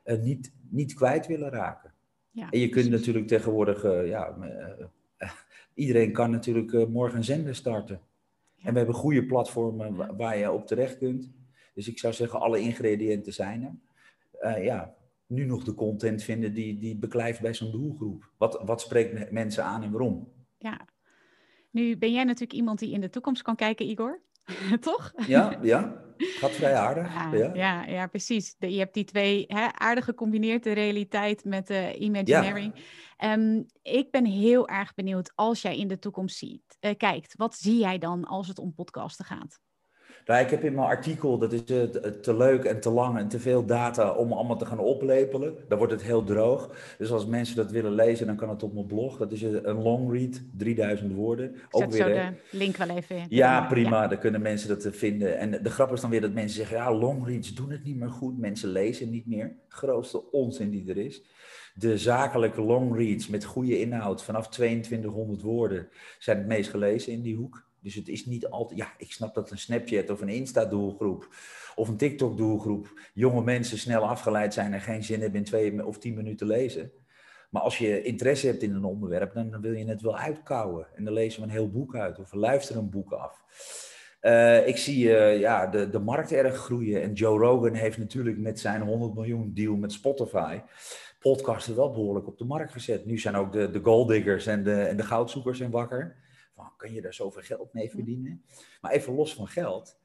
[0.04, 1.94] uh, niet, niet kwijt willen raken.
[2.31, 5.31] Ja, en je kunt natuurlijk tegenwoordig, uh, ja, uh,
[5.74, 8.00] iedereen kan natuurlijk morgen een zender starten.
[8.62, 11.31] En we hebben goede platformen waar je op terecht kunt.
[11.74, 13.81] Dus ik zou zeggen, alle ingrediënten zijn
[14.40, 14.62] er.
[14.62, 14.94] ja,
[15.26, 18.31] nu nog de content vinden die, die beklijft bij zo'n doelgroep.
[18.37, 20.33] Wat, wat spreekt mensen aan en waarom?
[20.59, 20.87] Ja,
[21.70, 24.20] nu ben jij natuurlijk iemand die in de toekomst kan kijken, Igor.
[24.81, 25.12] Toch?
[25.26, 26.08] Ja, ja.
[26.18, 27.14] Gaat vrij aardig.
[27.14, 27.85] Ja, ja.
[27.85, 28.54] ja, precies.
[28.59, 32.72] je hebt die twee hè, aardig gecombineerd, de realiteit met de imaginary.
[33.24, 37.35] Um, ik ben heel erg benieuwd als jij in de toekomst ziet, uh, kijkt.
[37.37, 39.61] Wat zie jij dan als het om podcasten gaat?
[40.28, 41.82] Nou, ik heb in mijn artikel, dat is uh,
[42.22, 45.54] te leuk en te lang en te veel data om allemaal te gaan oplepelen.
[45.68, 46.70] Dan wordt het heel droog.
[46.98, 49.16] Dus als mensen dat willen lezen, dan kan het op mijn blog.
[49.16, 51.54] Dat is een long read, 3000 woorden.
[51.54, 53.26] Ik ook weer, zo de link wel even in.
[53.28, 54.06] Ja, prima.
[54.06, 55.38] Dan kunnen mensen dat vinden.
[55.38, 57.96] En de grap is dan weer dat mensen zeggen, ja, long reads doen het niet
[57.96, 58.38] meer goed.
[58.38, 59.56] Mensen lezen niet meer.
[59.68, 61.22] Grootste onzin die er is.
[61.74, 65.88] De zakelijke long reads met goede inhoud vanaf 2200 woorden
[66.18, 67.66] zijn het meest gelezen in die hoek.
[67.88, 71.29] Dus het is niet altijd, ja, ik snap dat een Snapchat of een Insta-doelgroep
[71.74, 75.98] of een TikTok-doelgroep jonge mensen snel afgeleid zijn en geen zin hebben in twee of
[75.98, 76.92] tien minuten lezen.
[77.51, 80.87] Maar als je interesse hebt in een onderwerp, dan, wil je het wel uitkouwen.
[80.94, 83.42] En dan lezen we een heel boek uit of we luisteren een boek af.
[84.22, 87.03] Uh, ik zie uh, ja, de, de markt erg groeien.
[87.03, 90.61] En Joe Rogan heeft natuurlijk met zijn 100 miljoen deal met Spotify
[91.18, 93.07] podcasten wel behoorlijk op de markt gezet.
[93.07, 96.16] Nu zijn ook de, de golddiggers en de, en de goudzoekers en wakker
[96.59, 98.44] van, kan je daar zoveel geld mee verdienen?
[98.81, 99.99] Maar even los van geld,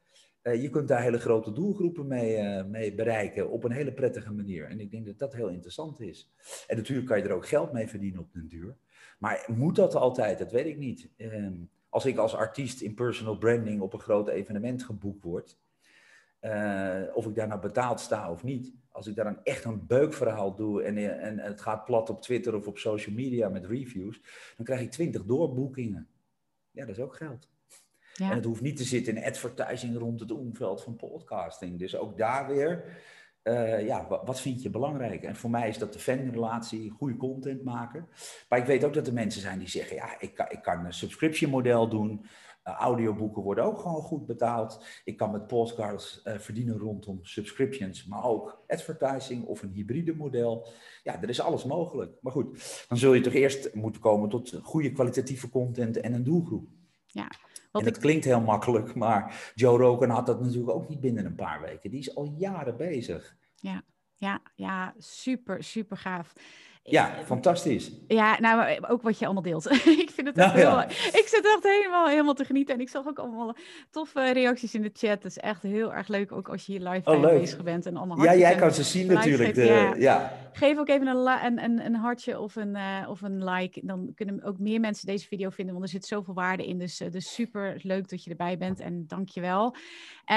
[0.44, 4.34] uh, je kunt daar hele grote doelgroepen mee, uh, mee, bereiken op een hele prettige
[4.34, 4.66] manier.
[4.66, 6.34] En ik denk dat dat heel interessant is.
[6.68, 8.78] En natuurlijk kan je er ook geld mee verdienen op den duur.
[9.20, 10.40] Maar moet dat altijd?
[10.40, 11.10] Dat weet ik niet.
[11.18, 11.48] Uh,
[11.90, 15.58] als ik als artiest in personal branding op een groot evenement geboekt word,
[16.42, 19.86] uh, of ik daar nou betaald sta of niet, als ik daar een echt een
[19.88, 24.22] beukverhaal doe en, en, het gaat plat op Twitter of op social media met reviews,
[24.56, 26.08] dan krijg ik 20 doorboekingen.
[26.74, 27.48] Ja, dat is ook geld.
[28.14, 28.30] Ja.
[28.30, 31.80] En het hoeft niet te zitten in advertising rond het omveld van podcasting.
[31.80, 32.98] Dus ook daar weer,
[33.44, 35.24] uh, ja, wat vind je belangrijk?
[35.24, 38.08] En voor mij is dat de fanrelatie, goede content maken.
[38.50, 40.86] Maar ik weet ook dat er mensen zijn die zeggen, ja, ik kan, ik kan
[40.86, 42.26] een subscription model doen.
[42.68, 44.86] Uh, audioboeken worden ook gewoon goed betaald.
[45.04, 50.68] Ik kan met podcasts uh, verdienen rondom subscriptions, maar ook advertising of een hybride model.
[51.04, 52.12] Ja, er is alles mogelijk.
[52.22, 56.24] Maar goed, dan zul je toch eerst moeten komen tot goede kwalitatieve content en een
[56.24, 56.68] doelgroep.
[57.06, 57.28] Ja,
[57.72, 61.36] en het klinkt heel makkelijk, maar Joe Rogan had dat natuurlijk ook niet binnen een
[61.36, 61.90] paar weken.
[61.90, 63.36] Die is al jaren bezig.
[63.56, 63.84] Ja,
[64.16, 66.34] ja, ja super, super gaaf.
[66.86, 67.92] Ja, fantastisch.
[68.08, 69.72] Ja, nou, ook wat je allemaal deelt.
[70.06, 70.82] ik vind het echt nou, heel...
[70.90, 72.76] Ik zit echt helemaal, helemaal te genieten.
[72.76, 73.56] En ik zag ook allemaal
[73.90, 75.24] toffe reacties in de chat.
[75.24, 77.86] Het is echt heel erg leuk, ook als je hier live oh, bezig bent.
[77.86, 79.56] En allemaal ja, jij kan ze zien natuurlijk.
[79.56, 80.34] De, ja.
[80.54, 83.82] Geef ook even een, een, een, een hartje of een, uh, of een like.
[83.84, 86.80] Dan kunnen ook meer mensen deze video vinden, want er zit zoveel waarde in.
[86.80, 89.76] Dus, uh, dus super leuk dat je erbij bent en dank je wel.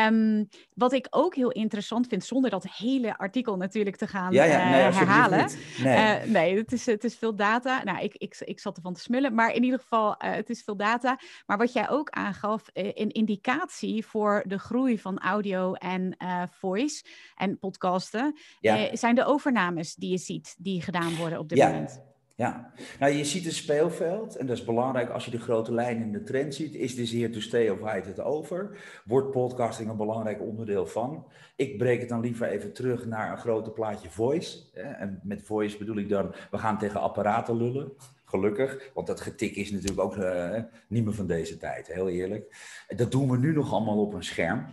[0.09, 4.45] Um, wat ik ook heel interessant vind, zonder dat hele artikel natuurlijk te gaan ja,
[4.45, 5.49] ja, uh, nee, herhalen.
[5.83, 7.85] Nee nee, het is, het is veel data.
[7.85, 10.62] Nou, ik, ik, ik zat ervan te smullen, maar in ieder geval, uh, het is
[10.62, 11.18] veel data.
[11.46, 16.42] Maar wat jij ook aangaf, uh, een indicatie voor de groei van audio en uh,
[16.51, 17.05] voice
[17.37, 18.96] en podcasten, ja.
[18.96, 21.66] zijn de overnames die je ziet, die gedaan worden op dit ja.
[21.66, 22.03] moment.
[22.37, 26.03] Ja, nou je ziet een speelveld en dat is belangrijk als je de grote lijn
[26.03, 26.75] in de trend ziet.
[26.75, 28.79] Is this here to stay of waait het over?
[29.05, 31.27] Wordt podcasting een belangrijk onderdeel van?
[31.57, 34.72] Ik breek het dan liever even terug naar een grote plaatje voice.
[34.72, 37.92] En met voice bedoel ik dan, we gaan tegen apparaten lullen.
[38.25, 42.57] Gelukkig, want dat getik is natuurlijk ook uh, niet meer van deze tijd, heel eerlijk.
[42.96, 44.66] Dat doen we nu nog allemaal op een scherm.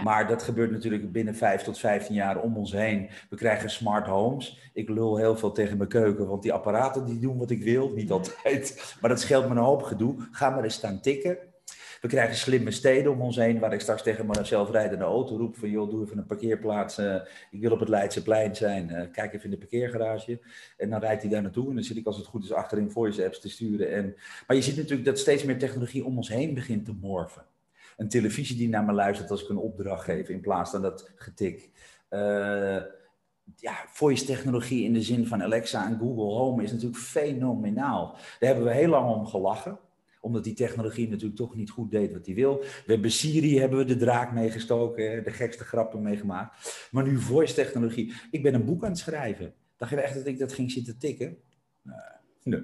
[0.00, 3.10] Maar dat gebeurt natuurlijk binnen 5 tot 15 jaar om ons heen.
[3.30, 4.70] We krijgen smart homes.
[4.72, 7.92] Ik lul heel veel tegen mijn keuken, want die apparaten die doen wat ik wil.
[7.94, 10.16] Niet altijd, maar dat scheelt me een hoop gedoe.
[10.30, 11.38] Ga maar eens staan tikken.
[12.00, 15.56] We krijgen slimme steden om ons heen, waar ik straks tegen mijn zelfrijdende auto roep
[15.56, 16.98] van joh, doe even een parkeerplaats.
[16.98, 17.14] Uh,
[17.50, 18.90] ik wil op het Leidseplein zijn.
[18.90, 20.40] Uh, kijk even in de parkeergarage.
[20.76, 22.90] En dan rijdt hij daar naartoe en dan zit ik als het goed is achterin
[22.90, 23.92] voice apps te sturen.
[23.92, 24.14] En,
[24.46, 27.42] maar je ziet natuurlijk dat steeds meer technologie om ons heen begint te morfen
[27.96, 31.12] een televisie die naar me luistert als ik een opdracht geef, in plaats van dat
[31.16, 31.70] getik.
[32.10, 32.82] Uh,
[33.56, 38.12] ja, voice technologie in de zin van Alexa en Google Home is natuurlijk fenomenaal.
[38.12, 39.78] Daar hebben we heel lang om gelachen
[40.22, 42.58] omdat die technologie natuurlijk toch niet goed deed wat hij wil.
[42.58, 46.88] We hebben Siri, hebben we de draak meegestoken, de gekste grappen meegemaakt.
[46.90, 48.14] Maar nu voice technologie.
[48.30, 49.54] Ik ben een boek aan het schrijven.
[49.76, 51.38] Dacht je echt dat ik dat ging zitten tikken?
[52.42, 52.62] Nee.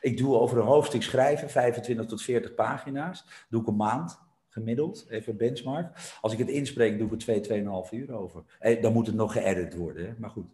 [0.00, 3.24] Ik doe over een hoofdstuk schrijven, 25 tot 40 pagina's.
[3.48, 4.18] Doe ik een maand
[4.58, 6.16] gemiddeld, even benchmark.
[6.20, 8.42] Als ik het inspreek, doe ik er 2, 2,5 uur over.
[8.58, 10.12] Eh, dan moet het nog geëdit worden, hè?
[10.18, 10.46] maar goed.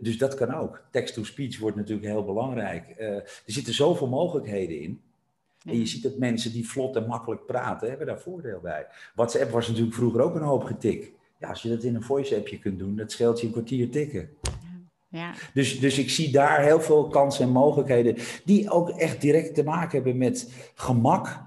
[0.00, 0.82] dus dat kan ook.
[0.90, 2.94] Text-to-speech wordt natuurlijk heel belangrijk.
[2.98, 5.00] Uh, er zitten zoveel mogelijkheden in.
[5.64, 8.86] En je ziet dat mensen die vlot en makkelijk praten, hebben daar voordeel bij.
[9.14, 11.12] WhatsApp was natuurlijk vroeger ook een hoop getik.
[11.38, 14.28] Ja, als je dat in een voice-appje kunt doen, dat scheelt je een kwartier tikken.
[15.08, 15.34] Ja.
[15.52, 19.64] Dus, dus ik zie daar heel veel kansen en mogelijkheden die ook echt direct te
[19.64, 21.42] maken hebben met gemak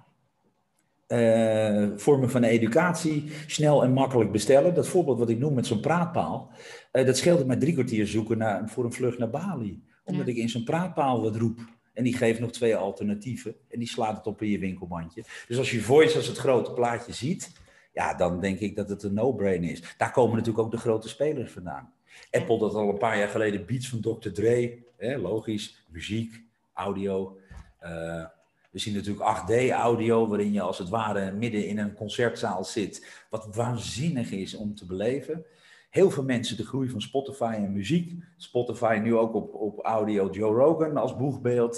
[1.08, 4.74] uh, vormen van educatie snel en makkelijk bestellen.
[4.74, 6.52] Dat voorbeeld wat ik noem met zo'n praatpaal,
[6.92, 9.84] uh, dat scheelde mij drie kwartier zoeken naar, voor een vlucht naar Bali.
[10.04, 11.60] Omdat ik in zo'n praatpaal wat roep.
[11.94, 13.56] En die geeft nog twee alternatieven.
[13.70, 15.24] En die slaat het op in je winkelmandje.
[15.48, 17.52] Dus als je Voice als het grote plaatje ziet,
[17.94, 19.96] ja, dan denk ik dat het een no-brainer is.
[19.98, 21.94] Daar komen natuurlijk ook de grote spelers vandaan.
[22.32, 24.30] Apple dat al een paar jaar geleden beats van Dr.
[24.30, 26.44] Dre, hè, logisch, muziek,
[26.74, 27.38] audio.
[27.84, 28.26] Uh,
[28.70, 33.26] we zien natuurlijk 8D-audio, waarin je als het ware midden in een concertzaal zit.
[33.30, 35.46] Wat waanzinnig is om te beleven.
[35.90, 38.14] Heel veel mensen de groei van Spotify en muziek.
[38.38, 41.78] Spotify nu ook op, op audio Joe Rogan als boegbeeld.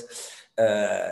[0.56, 0.66] Uh,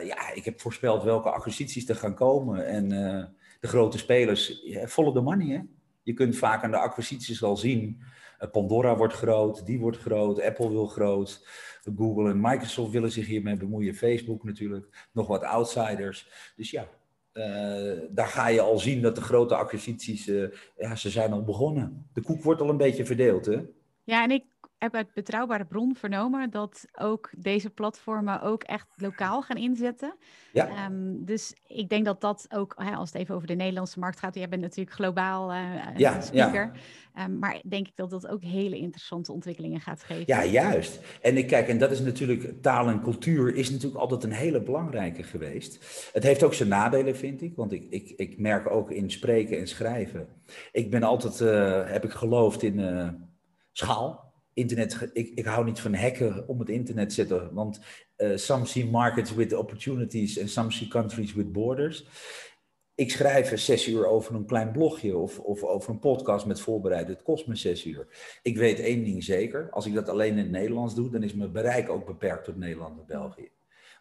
[0.08, 2.68] ja, ik heb voorspeld welke acquisities er gaan komen.
[2.68, 3.24] En uh,
[3.60, 5.62] de grote spelers, volle de money hè.
[6.04, 8.02] Je kunt vaak aan de acquisities al zien.
[8.42, 11.48] Uh, Pandora wordt groot, die wordt groot, Apple wil groot.
[11.96, 13.96] Google en Microsoft willen zich hiermee bemoeien.
[13.96, 16.30] Facebook natuurlijk, nog wat outsiders.
[16.56, 16.88] Dus ja,
[17.34, 21.44] uh, daar ga je al zien dat de grote acquisities, uh, ja, ze zijn al
[21.44, 22.10] begonnen.
[22.14, 23.62] De koek wordt al een beetje verdeeld, hè?
[24.04, 24.44] Ja, en ik
[24.78, 30.16] heb uit betrouwbare bron vernomen dat ook deze platformen ook echt lokaal gaan inzetten.
[30.54, 30.86] Ja.
[30.86, 34.20] Um, dus ik denk dat dat ook, hè, als het even over de Nederlandse markt
[34.20, 36.72] gaat, jij bent natuurlijk globaal uh, ja, speaker.
[37.14, 37.26] Ja.
[37.26, 40.24] Um, maar denk ik dat dat ook hele interessante ontwikkelingen gaat geven.
[40.26, 41.00] Ja, juist.
[41.22, 44.62] En ik kijk, en dat is natuurlijk, taal en cultuur is natuurlijk altijd een hele
[44.62, 46.10] belangrijke geweest.
[46.14, 47.56] Het heeft ook zijn nadelen, vind ik.
[47.56, 50.28] Want ik, ik, ik merk ook in spreken en schrijven.
[50.72, 53.10] Ik ben altijd, uh, heb ik geloofd in uh,
[53.72, 54.27] schaal
[54.58, 57.80] internet, ik, ik hou niet van hacken om het internet zetten, want
[58.18, 62.08] uh, some see markets with opportunities and some see countries with borders.
[62.96, 67.08] Ik schrijf zes uur over een klein blogje of, of over een podcast met voorbereid.
[67.08, 68.08] Het kost me zes uur.
[68.42, 69.70] Ik weet één ding zeker.
[69.72, 72.56] Als ik dat alleen in het Nederlands doe, dan is mijn bereik ook beperkt tot
[72.56, 73.52] Nederland en België.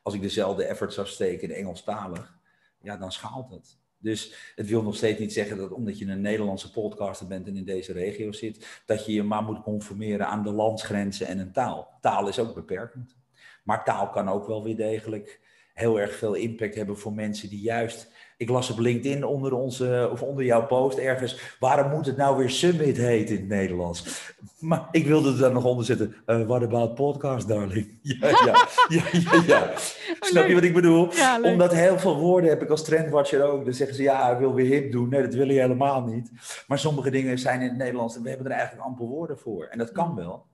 [0.03, 2.39] Als ik dezelfde effort zou steken in Engelstalig,
[2.81, 3.79] ja, dan schaalt het.
[3.99, 7.57] Dus het wil nog steeds niet zeggen dat omdat je een Nederlandse podcaster bent en
[7.57, 11.53] in deze regio zit, dat je je maar moet conformeren aan de landsgrenzen en een
[11.53, 11.99] taal.
[12.01, 13.17] Taal is ook beperkend.
[13.65, 15.41] Maar taal kan ook wel weer degelijk
[15.75, 20.09] heel erg veel impact hebben voor mensen die juist ik las op LinkedIn onder, onze,
[20.13, 21.57] of onder jouw post ergens.
[21.61, 24.33] Waarom moet het nou weer Summit heten in het Nederlands?
[24.59, 26.15] Maar ik wilde er dan nog onder zetten.
[26.27, 27.99] Uh, what about podcast, darling?
[28.03, 29.73] ja, ja, ja, ja, ja.
[30.21, 31.09] Snap je wat ik bedoel?
[31.43, 33.65] Omdat heel veel woorden heb ik als trendwatcher ook.
[33.65, 35.09] Dan zeggen ze ja, ik wil weer hip doen.
[35.09, 36.31] Nee, dat wil je helemaal niet.
[36.67, 39.65] Maar sommige dingen zijn in het Nederlands en we hebben er eigenlijk amper woorden voor.
[39.65, 40.45] En dat kan wel.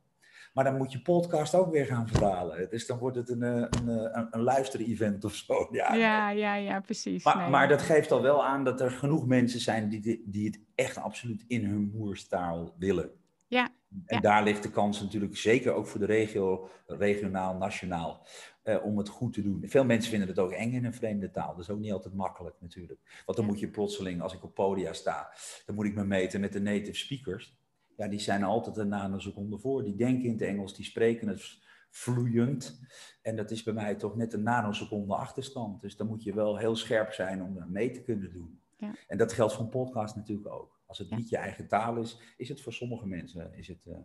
[0.53, 2.71] Maar dan moet je podcast ook weer gaan vertalen.
[2.71, 5.69] Dus dan wordt het een, eh, een, eh, een, een luister-event of zo.
[5.71, 7.25] Ja, ja, ja, ja precies.
[7.25, 10.61] Maar, maar, dat geeft al wel aan dat er genoeg mensen zijn die, die het
[10.75, 13.11] echt absoluut in hun moerstaal willen.
[13.49, 13.71] Ja.
[14.07, 18.27] En daar ligt de kans natuurlijk zeker ook voor de regio, regionaal, nationaal,
[18.63, 19.65] eh, om het goed te doen.
[19.67, 21.51] Veel mensen vinden het ook eng in een vreemde taal.
[21.51, 23.01] Dat is ook niet altijd makkelijk natuurlijk.
[23.27, 25.35] Want dan moet je plotseling, als ik op podia sta,
[25.67, 27.57] dan moet ik me meten met de native speakers
[28.03, 29.85] ja, die zijn altijd een nanoseconde voor.
[29.85, 31.59] Die denken in het Engels, die spreken het
[31.91, 32.81] vloeiend.
[33.23, 35.81] En dat is bij mij toch net een nanoseconde achterstand.
[35.81, 38.61] Dus dan moet je wel heel scherp zijn om mee te kunnen doen.
[38.77, 38.95] Ja.
[39.09, 40.81] En dat geldt voor een podcast natuurlijk ook.
[40.87, 43.97] Als het niet je eigen taal is, is het voor sommige mensen is het, uh,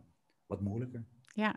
[0.45, 1.05] wat moeilijker.
[1.33, 1.55] Ja.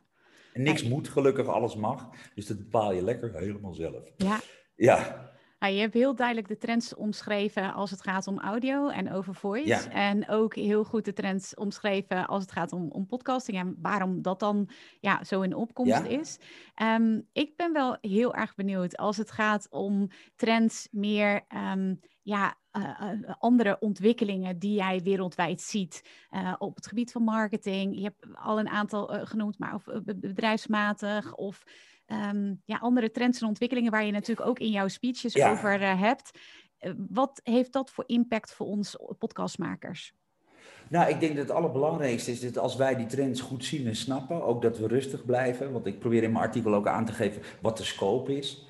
[0.53, 2.11] En niks moet, gelukkig alles mag.
[2.35, 4.13] Dus dat bepaal je lekker helemaal zelf.
[4.17, 4.41] Ja.
[4.77, 5.30] Ja.
[5.61, 9.35] Nou, je hebt heel duidelijk de trends omschreven als het gaat om audio en over
[9.35, 9.89] voice.
[9.89, 14.23] En ook heel goed de trends omschreven als het gaat om, om podcasting en waarom
[14.23, 14.69] dat dan
[15.01, 16.39] ja, zo in opkomst is.
[16.83, 22.55] Um, ik ben wel heel erg benieuwd als het gaat om trends meer um, ja,
[22.73, 27.97] uh, andere ontwikkelingen die jij wereldwijd ziet uh, op het gebied van marketing.
[27.97, 31.63] Je hebt al een aantal genoemd, maar of bedrijfsmatig of
[32.13, 36.01] um, ja, andere trends en ontwikkelingen waar je natuurlijk ook in jouw speeches over uh,
[36.01, 36.39] hebt.
[36.81, 40.15] Uh, wat heeft dat voor impact voor ons podcastmakers?
[40.89, 43.97] Nou, ik denk dat het allerbelangrijkste is dat als wij die trends goed zien en
[43.97, 45.73] snappen, ook dat we rustig blijven.
[45.73, 48.67] Want ik probeer in mijn artikel ook aan te geven wat de scope is.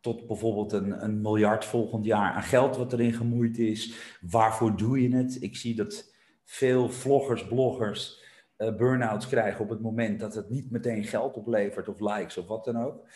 [0.00, 3.94] Tot bijvoorbeeld een, een miljard volgend jaar aan geld wat erin gemoeid is.
[4.20, 5.42] Waarvoor doe je het?
[5.42, 8.22] Ik zie dat veel vloggers, bloggers
[8.60, 12.46] uh, burn-outs krijgen op het moment dat het niet meteen geld oplevert of likes of
[12.46, 13.06] wat dan ook.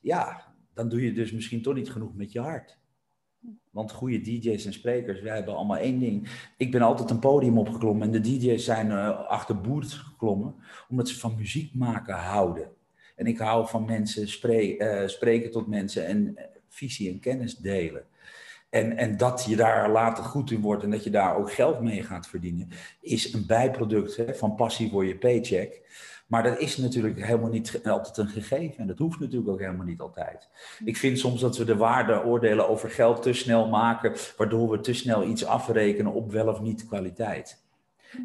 [0.00, 2.78] Ja, dan doe je dus misschien toch niet genoeg met je hart.
[3.70, 6.28] Want goede DJ's en sprekers, wij hebben allemaal één ding.
[6.56, 10.54] Ik ben altijd een podium opgeklommen en de DJ's zijn uh, achter boerds geklommen,
[10.88, 12.70] omdat ze van muziek maken houden.
[13.16, 18.06] En ik hou van mensen uh, spreken tot mensen en visie en kennis delen.
[18.74, 21.80] En, en dat je daar later goed in wordt en dat je daar ook geld
[21.80, 22.68] mee gaat verdienen,
[23.00, 25.82] is een bijproduct hè, van passie voor je paycheck.
[26.26, 28.78] Maar dat is natuurlijk helemaal niet altijd een gegeven.
[28.78, 30.48] En dat hoeft natuurlijk ook helemaal niet altijd.
[30.84, 34.92] Ik vind soms dat we de waardeoordelen over geld te snel maken, waardoor we te
[34.92, 37.62] snel iets afrekenen op wel of niet kwaliteit.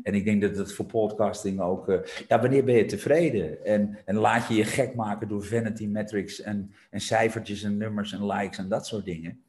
[0.04, 1.90] En ik denk dat het voor podcasting ook.
[1.90, 3.66] Uh, ja, wanneer ben je tevreden?
[3.66, 8.14] En, en laat je je gek maken door vanity metrics en, en cijfertjes en nummers
[8.14, 9.44] en likes en dat soort dingen.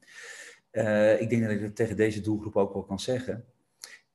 [0.72, 3.44] Uh, ik denk dat ik het tegen deze doelgroep ook wel kan zeggen.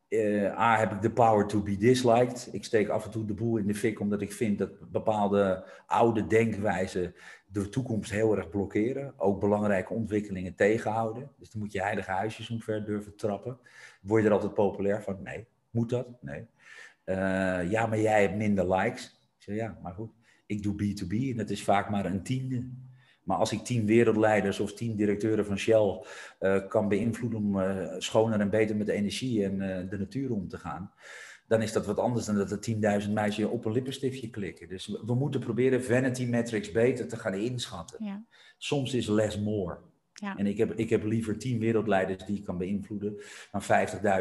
[0.09, 2.49] Uh, A, heb ik de power to be disliked.
[2.51, 5.65] Ik steek af en toe de boel in de fik omdat ik vind dat bepaalde
[5.85, 7.15] oude denkwijzen
[7.47, 9.13] de toekomst heel erg blokkeren.
[9.17, 11.31] Ook belangrijke ontwikkelingen tegenhouden.
[11.37, 13.59] Dus dan moet je heilige huisjes omver durven trappen.
[14.01, 15.21] Word je er altijd populair van?
[15.23, 15.45] Nee.
[15.69, 16.07] Moet dat?
[16.21, 16.45] Nee.
[17.05, 19.05] Uh, ja, maar jij hebt minder likes.
[19.37, 20.11] Ik zeg ja, maar goed.
[20.45, 22.69] Ik doe B2B en dat is vaak maar een tiende.
[23.25, 26.05] Maar als ik tien wereldleiders of tien directeuren van Shell
[26.39, 30.31] uh, kan beïnvloeden om uh, schoner en beter met de energie en uh, de natuur
[30.31, 30.91] om te gaan,
[31.47, 34.67] dan is dat wat anders dan dat er 10.000 meisjes op een lippenstiftje klikken.
[34.67, 38.05] Dus we, we, moeten proberen vanity metrics beter te gaan inschatten.
[38.05, 38.25] Ja.
[38.57, 39.77] Soms is less more.
[40.21, 40.37] Ja.
[40.37, 43.17] En ik heb, ik heb liever tien wereldleiders die ik kan beïnvloeden
[43.51, 43.61] dan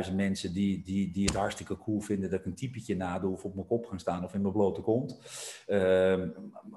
[0.06, 3.44] 50.000 mensen die, die, die het hartstikke cool vinden dat ik een typetje nadoe of
[3.44, 5.18] op mijn kop gaan staan of in mijn blote kont.
[5.66, 5.78] Uh,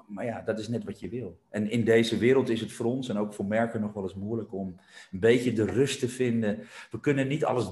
[0.08, 1.38] maar ja, dat is net wat je wil.
[1.48, 4.14] En in deze wereld is het voor ons en ook voor merken nog wel eens
[4.14, 4.80] moeilijk om
[5.12, 6.58] een beetje de rust te vinden.
[6.90, 7.70] We kunnen niet alles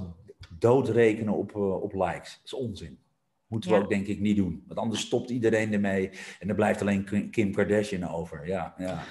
[0.59, 2.35] doodrekenen op, uh, op likes.
[2.35, 2.99] Dat is onzin.
[3.47, 4.65] Moeten we ook denk ik niet doen.
[4.67, 8.47] Want anders stopt iedereen ermee en er blijft alleen Kim Kardashian over.
[8.47, 9.05] Ja, ja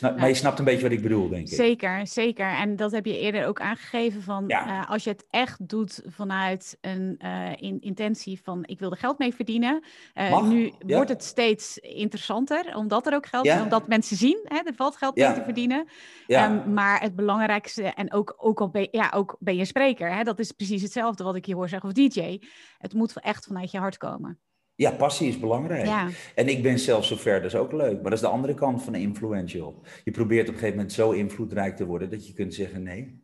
[0.00, 1.54] maar je snapt een beetje wat ik bedoel, denk ik.
[1.54, 2.46] Zeker, zeker.
[2.46, 6.78] En dat heb je eerder ook aangegeven van uh, als je het echt doet vanuit
[6.80, 9.84] een uh, in, intentie van ik wil er geld mee verdienen.
[10.14, 14.56] Uh, nu wordt het steeds interessanter, omdat er ook geld is, omdat mensen zien, hè,
[14.56, 15.88] er valt geld mee te verdienen.
[16.26, 20.22] Um, maar het belangrijkste, en ook, ook al ben, ja, ook ben je spreker, hè,
[20.22, 22.38] dat is precies hetzelfde wat ik je hoor zeggen, of DJ.
[22.78, 24.38] Het moet echt vanuit je hart komen.
[24.78, 25.86] Ja, passie is belangrijk.
[25.86, 26.08] Ja.
[26.34, 27.94] En ik ben zelf zover, dat is ook leuk.
[27.94, 29.82] Maar dat is de andere kant van influential.
[30.04, 33.17] Je probeert op een gegeven moment zo invloedrijk te worden dat je kunt zeggen nee.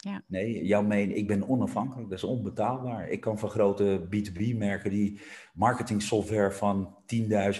[0.00, 0.22] Ja.
[0.26, 3.08] Nee, jouw mening, ik ben onafhankelijk, dat is onbetaalbaar.
[3.08, 5.20] Ik kan van grote B2B-merken die
[5.54, 6.96] marketing software van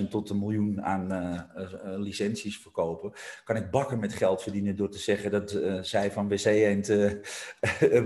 [0.01, 3.13] 10.000 tot een miljoen aan uh, uh, licenties verkopen,
[3.45, 6.89] kan ik bakken met geld verdienen door te zeggen dat uh, zij van WC Eend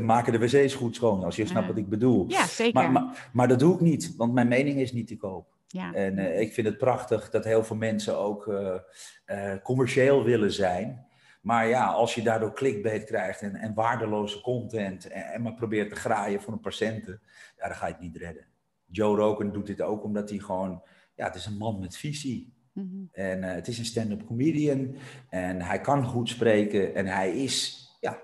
[0.00, 2.24] maken de wc's goed schoon, als je snapt wat ik bedoel.
[2.28, 2.82] Ja, zeker.
[2.82, 5.46] Maar, maar, maar, dat doe ik niet, want mijn mening is niet te koop.
[5.66, 5.94] Ja.
[5.94, 8.54] En ik vind het prachtig dat heel veel mensen ook
[9.62, 11.06] commercieel willen zijn.
[11.42, 15.88] Maar ja, als je daardoor clickbait krijgt en, en waardeloze content en, en, maar probeert
[15.88, 17.20] te graaien voor een patiënten,
[17.56, 18.46] ja, dan ga je het niet redden.
[18.86, 20.82] Joe Rogan doet dit ook omdat hij gewoon,
[21.14, 22.52] ja, het is een man met visie.
[22.72, 23.08] Mm -hmm.
[23.12, 24.96] En uh, het is een stand-up comedian
[25.28, 28.22] en hij kan goed spreken en hij is ja,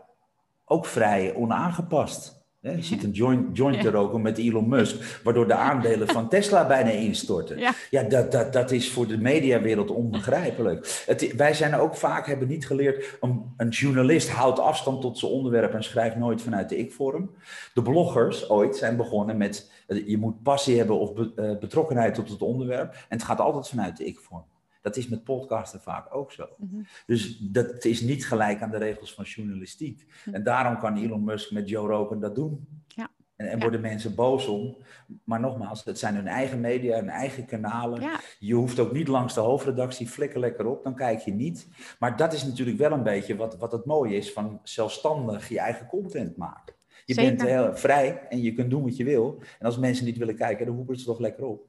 [0.65, 2.38] ook vrij onaangepast.
[2.77, 6.67] Je ziet een joint, joint te roken met Elon Musk, waardoor de aandelen van Tesla
[6.77, 7.59] bijna instorten.
[7.59, 11.03] Ja, ja dat, dat, dat is voor de mediawereld onbegrijpelijk.
[11.07, 15.33] Het, wij zijn ook vaak, hebben niet geleerd, een, een, journalist houdt afstand tot zijn
[15.33, 17.31] onderwerp en schrijft nooit vanuit de ik-vorm.
[17.75, 21.13] De bloggers ooit zijn begonnen met, je moet passie hebben of
[21.61, 22.93] betrokkenheid tot het onderwerp.
[22.93, 24.45] En het gaat altijd vanuit de ik-vorm.
[24.89, 26.49] Dat is met podcasten vaak ook zo.
[26.57, 26.87] Mm -hmm.
[27.07, 29.97] Dus dat is niet gelijk aan de regels van journalistiek.
[30.05, 30.35] Mm -hmm.
[30.35, 32.69] En daarom kan Elon Musk met Joe Rogan dat doen.
[32.87, 33.11] Ja.
[33.37, 33.63] En, en Ja.
[33.63, 34.77] worden mensen boos om.
[35.25, 38.01] Maar nogmaals, het zijn hun eigen media, hun eigen kanalen.
[38.01, 38.21] Ja.
[38.39, 41.69] Je hoeft ook niet langs de hoofdredactie, flikker lekker op, dan kijk je niet.
[41.99, 45.59] Maar dat is natuurlijk wel een beetje wat, wat het mooie is van zelfstandig je
[45.59, 46.75] eigen content maken.
[47.05, 47.37] Je Zeker.
[47.37, 49.43] bent heel vrij en je kunt doen wat je wil.
[49.59, 51.68] En als mensen niet willen kijken, dan hoepen ze toch lekker op.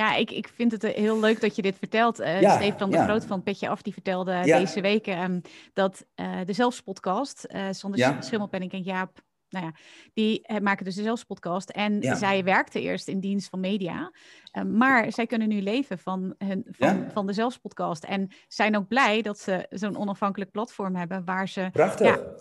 [0.00, 2.20] Ja, ik, ik vind het eh, heel leuk dat je dit vertelt.
[2.20, 3.04] Uh, Ja, Stefan de ja.
[3.04, 4.58] Groot van Petje Af, die vertelde Ja.
[4.58, 5.40] deze week ehm,
[5.72, 8.20] dat eh, de Zelfspodcast, eh Sander Ja.
[8.20, 9.72] Schimmelpenning en Jaap, nou ja,
[10.14, 11.70] die maken dus de Zelfspodcast.
[11.70, 14.12] En zij werkte eerst in dienst van media,
[14.52, 18.04] eh, maar zij kunnen nu leven van, hun, van, van de Zelfspodcast.
[18.04, 21.68] En zijn ook blij dat ze zo'n onafhankelijk platform hebben waar ze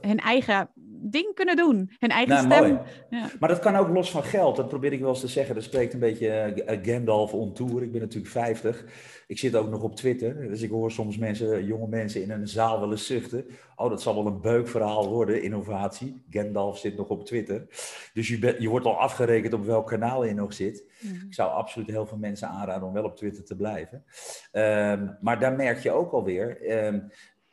[0.01, 0.69] hun eigen
[1.01, 2.79] ding kunnen doen, hun eigen Nou, stem.
[3.09, 3.29] Ja.
[3.39, 4.55] Maar dat kan ook los van geld.
[4.55, 5.55] Dat probeer ik wel eens te zeggen.
[5.55, 7.83] Dat spreekt een beetje eh, Gandalf on tour.
[7.83, 8.85] Ik ben natuurlijk 50.
[9.27, 10.47] Ik zit ook nog op Twitter.
[10.47, 13.45] Dus ik hoor soms mensen, jonge mensen in een zaal wel eens zuchten.
[13.75, 16.23] Oh, dat zal wel een beukverhaal worden, innovatie.
[16.29, 17.65] Gandalf zit nog op Twitter.
[18.13, 20.83] Dus je, bent- je wordt al afgerekend op welk kanaal je nog zit.
[20.99, 21.13] Mhm.
[21.25, 24.03] Ik zou absoluut heel veel mensen aanraden om wel op Twitter te blijven.
[24.51, 26.61] Ehm, maar daar merk je ook alweer.
[26.61, 26.99] ehm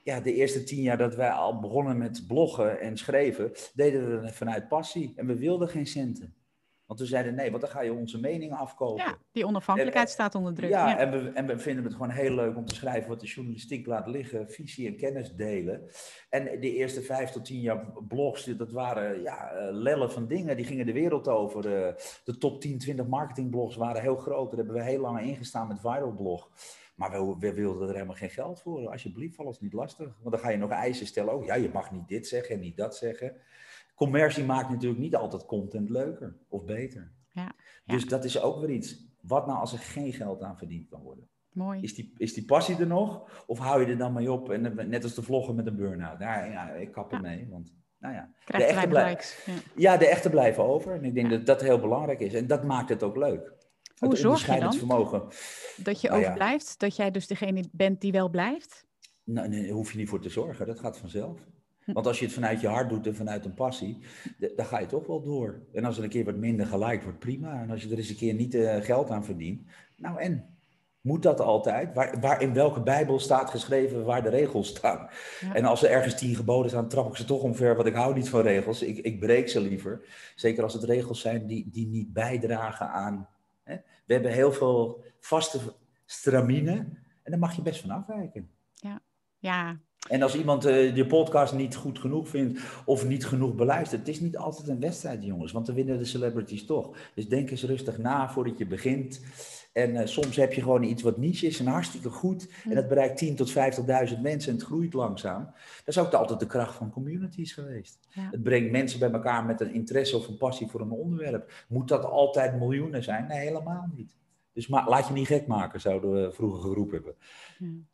[0.07, 4.26] ja, de eerste tien jaar dat wij al begonnen met bloggen en schreven, deden we
[4.26, 5.12] het vanuit passie.
[5.16, 6.34] En we wilden geen centen.
[6.86, 9.04] Want we zeiden nee, want dan ga je onze mening afkopen.
[9.04, 10.70] ja, die onafhankelijkheid En- staat onder druk.
[10.70, 10.98] Ja, Ja.
[10.98, 13.86] En, we, en we vinden het gewoon heel leuk om te schrijven wat de journalistiek
[13.86, 15.90] laat liggen, visie en kennis delen.
[16.30, 20.57] En de eerste vijf tot tien jaar blogs, dat waren ja, eh, lellen van dingen,
[20.57, 21.86] die gingen de wereld over.
[21.86, 21.94] Eh,
[22.24, 25.80] De top 10, 20 marketingblogs waren heel groot, daar hebben we heel lang ingestaan met
[25.80, 26.50] Viral Blog.
[26.97, 28.88] Maar we, we wilden er helemaal geen geld voor.
[28.88, 30.07] Alsjeblieft, alles niet lastig.
[30.22, 31.34] Want dan ga je nog eisen stellen.
[31.34, 33.36] Oh ja, je mag niet dit zeggen en niet dat zeggen.
[33.94, 37.12] Commercie maakt natuurlijk niet altijd content leuker of beter.
[37.32, 37.53] Ja,
[37.86, 39.05] Dus dat is ook weer iets.
[39.20, 41.28] Wat nou als er geen geld aan verdiend kan worden?
[41.53, 41.80] Mooi.
[41.80, 43.42] Is die, is die passie er nog?
[43.47, 44.51] Of hou je er dan mee op?
[44.51, 46.18] En dan- net als de vloggen met een burn-out.
[46.20, 47.16] Ja, ja, ik kap Ja.
[47.16, 47.49] ermee.
[47.51, 48.30] Want, nou ja.
[48.44, 49.44] Krijgt de te echte weinig blij- likes.
[49.47, 49.53] Ja.
[49.92, 50.92] ja, de echte blijven over.
[50.94, 51.36] En ik denk Ja.
[51.36, 52.34] dat dat heel belangrijk is.
[52.34, 53.53] En dat maakt het ook leuk.
[53.99, 54.74] Hoe het zorg je dan?
[54.74, 55.22] vermogen.
[55.76, 56.26] Dat je Nou ja.
[56.26, 58.86] overblijft, dat jij dus degene bent die wel blijft.
[59.24, 60.66] Nou, nee, daar hoef je niet voor te zorgen.
[60.66, 61.40] Dat gaat vanzelf.
[61.84, 61.92] Hm.
[61.92, 63.99] Want als je het vanuit je hart doet en vanuit een passie,
[64.57, 65.62] dan ga je toch wel door.
[65.72, 67.62] En als er een keer wat minder geliked wordt, prima.
[67.62, 69.62] En als je er eens een keer niet eh, geld aan verdient,
[69.97, 70.57] nou en?
[71.01, 71.94] Moet dat altijd?
[71.94, 75.09] Waar, waar in welke Bijbel staat geschreven waar de regels staan?
[75.40, 75.55] Ja.
[75.55, 78.14] En als er ergens tien geboden staan, trap ik ze toch omver, want ik hou
[78.14, 78.82] niet van regels.
[78.82, 80.01] Ik, ik breek ze liever.
[80.34, 83.28] Zeker als het regels zijn die, die niet bijdragen aan.
[84.06, 85.58] We hebben heel veel vaste
[86.04, 86.72] stramine
[87.22, 88.50] en daar mag je best van afwijken.
[88.74, 89.00] Ja,
[90.08, 94.08] En als iemand eh, je podcast niet goed genoeg vindt of niet genoeg beluistert, het
[94.08, 96.96] is niet altijd een wedstrijd, jongens, want dan winnen de celebrities toch.
[97.14, 99.20] Dus denk eens rustig na voordat je begint.
[99.77, 102.49] En eh, soms heb je gewoon iets wat niche is en hartstikke goed.
[102.68, 103.55] En dat bereikt 10.000 tot 50.000
[104.22, 105.45] mensen en het groeit langzaam.
[105.85, 107.99] Dat is ook altijd de kracht van communities geweest.
[108.11, 108.29] Ja.
[108.31, 111.64] Het brengt mensen bij elkaar met een interesse of een passie voor een onderwerp.
[111.68, 113.27] Moet dat altijd miljoenen zijn?
[113.27, 114.16] Nee, helemaal niet.
[114.53, 117.14] Dus ma- laat je niet gek maken, zouden we vroeger geroepen hebben.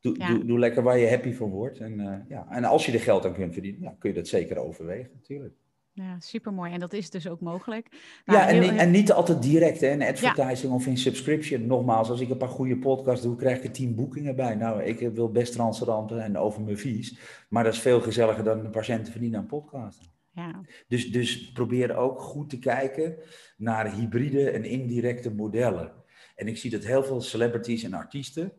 [0.00, 0.28] Doe, Ja.
[0.28, 1.78] doe, doe lekker waar je happy van wordt.
[1.78, 2.46] En, eh, ja.
[2.50, 5.54] en als je er geld aan kunt verdienen, ja, kun je dat zeker overwegen, natuurlijk.
[5.94, 6.72] Ja supermooi.
[6.72, 7.88] En dat is dus ook mogelijk.
[8.24, 11.66] Nou, ja, en, heel- niet- en niet altijd direct, hè, in advertising of in subscription.
[11.66, 14.54] Nogmaals, als ik een paar goede podcasts doe, krijg ik er tien boekingen bij.
[14.54, 17.18] Nou, ik wil best transparant zijn over mijn fees.
[17.48, 20.06] Maar dat is veel gezelliger dan een patiënt te verdienen aan podcasten.
[20.30, 20.60] ja.
[20.88, 23.16] Dus, dus probeer ook goed te kijken
[23.56, 25.92] naar hybride en indirecte modellen.
[26.36, 28.52] En ik zie dat heel veel celebrities en artiesten,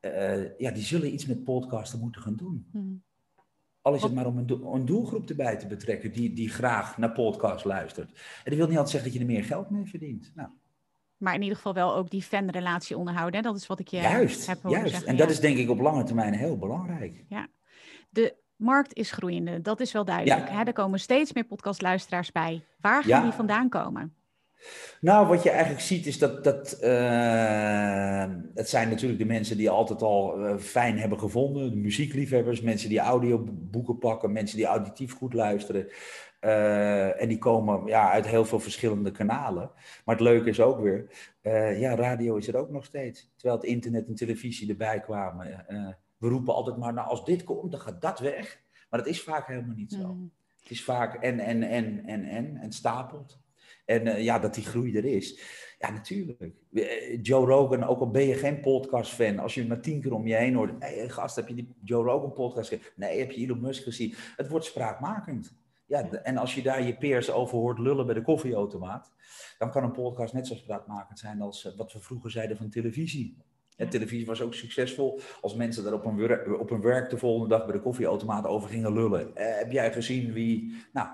[0.00, 2.68] eh, ja, die zullen iets met podcasten moeten gaan doen.
[2.72, 2.78] Hm.
[3.86, 7.12] Al is het maar om een, een, doelgroep erbij te betrekken die, die graag naar
[7.12, 8.10] podcast luistert.
[8.10, 10.32] En dat wil niet altijd zeggen dat je er meer geld mee verdient.
[10.34, 10.48] Nou.
[11.16, 13.42] Maar in ieder geval wel ook die fanrelatie onderhouden.
[13.42, 15.02] Dat is wat ik je juist, heb horen juist.
[15.02, 17.24] En dat is denk ik op lange termijn heel belangrijk.
[17.28, 17.46] Ja.
[18.10, 20.50] De markt is groeiende, dat is wel duidelijk.
[20.50, 20.62] Hè?
[20.62, 22.64] Er komen steeds meer podcastluisteraars bij.
[22.80, 24.14] Waar gaan die vandaan komen?
[25.00, 29.70] Nou, wat je eigenlijk ziet is dat, dat uh, het zijn natuurlijk de mensen die
[29.70, 31.70] altijd al uh, fijn hebben gevonden.
[31.70, 35.88] De muziekliefhebbers, mensen die audioboeken pakken, mensen die auditief goed luisteren.
[36.40, 39.70] Uh, en die komen ja, uit heel veel verschillende kanalen.
[40.04, 41.10] Maar het leuke is ook weer,
[41.78, 43.32] ja, radio is er ook nog steeds.
[43.36, 45.64] Terwijl het internet en televisie erbij kwamen.
[46.18, 48.60] we roepen altijd maar, nou als dit komt, dan gaat dat weg.
[48.90, 50.14] Maar dat is vaak helemaal niet zo.
[50.14, 50.32] Mm.
[50.60, 53.38] Het is vaak en, en, en, en, en, en stapelt.
[53.86, 55.40] En uh, ja, dat die groei er is.
[55.78, 56.54] Ja, natuurlijk.
[56.72, 60.26] Eh, Joe Rogan, ook al ben je geen podcast-fan, als je maar tien keer om
[60.26, 60.72] je heen hoort.
[60.78, 62.84] Hé, gast, heb je die Joe Rogan podcast gezien?
[62.96, 64.14] Nee, heb je Elon Musk gezien?
[64.36, 65.54] Het wordt spraakmakend.
[65.86, 69.12] Ja, en als je daar je peers over hoort lullen bij de koffieautomaat,
[69.58, 72.70] dan kan een podcast net zo spraakmakend zijn als uh, wat we vroeger zeiden van
[72.70, 73.36] televisie.
[73.76, 77.18] En televisie was ook succesvol als mensen daar op een, werk, op een werk de
[77.18, 79.30] volgende dag bij de koffieautomaat over gingen lullen.
[79.34, 80.74] heb jij gezien wie.
[80.92, 81.08] Nou,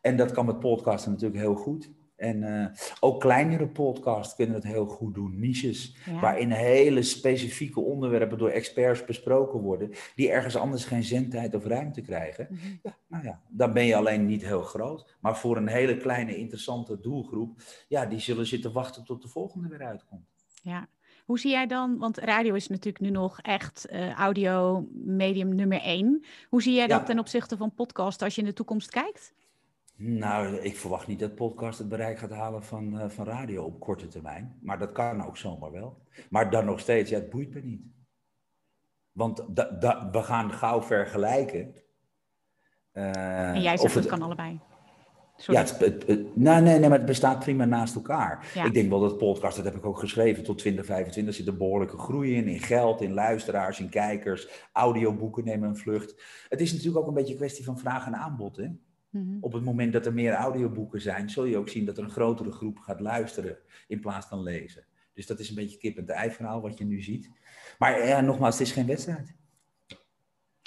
[0.00, 1.90] en dat kan met podcasten natuurlijk heel goed.
[2.18, 2.66] En uh,
[3.00, 5.38] ook kleinere podcasts kunnen het heel goed doen.
[5.38, 11.64] Niches waarin hele specifieke onderwerpen door experts besproken worden, die ergens anders geen zendtijd of
[11.64, 12.46] ruimte krijgen.
[12.50, 12.66] Mhm.
[12.82, 15.16] ja, nou ja, dan ben je alleen niet heel groot.
[15.20, 19.68] Maar voor een hele kleine, interessante doelgroep, ja, die zullen zitten wachten tot de volgende
[19.68, 20.26] weer uitkomt.
[20.62, 20.88] Ja.
[21.24, 25.80] Hoe zie jij dan, want radio is natuurlijk nu nog echt uh, audio medium nummer
[25.80, 26.24] één.
[26.48, 29.34] Hoe zie jij dat ten opzichte van podcast als je in de toekomst kijkt?
[30.00, 33.80] Nou, ik verwacht niet dat podcast het bereik gaat halen van, uh, van radio op
[33.80, 34.58] korte termijn.
[34.60, 36.02] Maar dat kan ook zomaar wel.
[36.30, 37.82] Maar dan nog steeds, ja, het boeit me niet.
[39.12, 39.44] Want
[40.10, 41.74] we gaan gauw vergelijken.
[42.92, 44.60] Uh, en jij zegt het, het kan allebei.
[45.36, 45.60] Sorry.
[45.60, 48.52] Ja, het, het, nou, nee, nee, maar het bestaat prima naast elkaar.
[48.64, 51.98] Ik denk wel dat podcast, dat heb ik ook geschreven, tot 2025 zit een behoorlijke
[51.98, 52.48] groei in.
[52.48, 54.48] In geld, in luisteraars, in kijkers.
[54.72, 56.22] Audioboeken nemen een vlucht.
[56.48, 58.56] Het is natuurlijk ook een beetje een kwestie van vraag en aanbod.
[58.56, 58.68] Hè?
[59.10, 59.36] Mhm.
[59.40, 62.10] Op het moment dat er meer audioboeken zijn, zul je ook zien dat er een
[62.10, 64.84] grotere groep gaat luisteren in plaats van lezen.
[65.14, 67.30] Dus dat is een beetje kip en ei verhaal wat je nu ziet.
[67.78, 69.34] Maar ja, nogmaals, het is geen wedstrijd.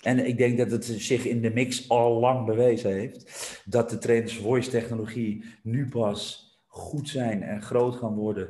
[0.03, 3.97] En ik denk dat het zich in de mix al lang bewezen heeft dat de
[3.97, 8.49] trends voice technologie nu pas goed zijn en groot gaan worden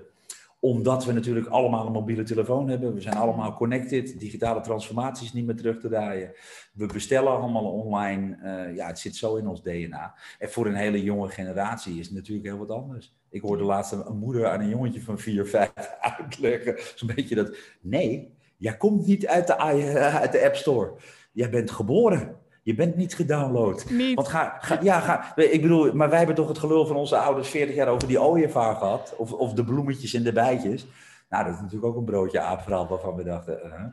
[0.64, 2.94] omdat we natuurlijk allemaal een mobiele telefoon hebben.
[2.94, 4.20] We zijn allemaal connected.
[4.20, 6.32] Digitale transformatie is niet meer terug te draaien.
[6.74, 8.38] We bestellen allemaal online.
[8.44, 10.16] Uh, ja, het zit zo in ons DNA.
[10.40, 13.16] En voor een hele jonge generatie is het natuurlijk heel wat anders.
[13.30, 15.72] Ik hoorde laatst een moeder aan een jongetje van 4, 5
[16.18, 16.76] uitleggen.
[16.96, 17.58] Zo'n beetje dat.
[17.82, 20.94] Nee, jij komt niet uit de, uit de App Store.
[21.32, 22.41] Jij bent geboren.
[22.64, 23.90] Je bent niet gedownload.
[23.90, 24.16] Niet.
[24.16, 27.18] Want ga, ga, ja, ga, ik bedoel, maar wij hebben toch het gelul van onze
[27.18, 29.14] ouders 40 jaar over die ooievaar gehad.
[29.18, 30.86] Of, of de bloemetjes en de bijtjes.
[31.30, 33.60] Nou, dat is natuurlijk ook een broodje aapverhaal waarvan we dachten.
[33.66, 33.84] Uh.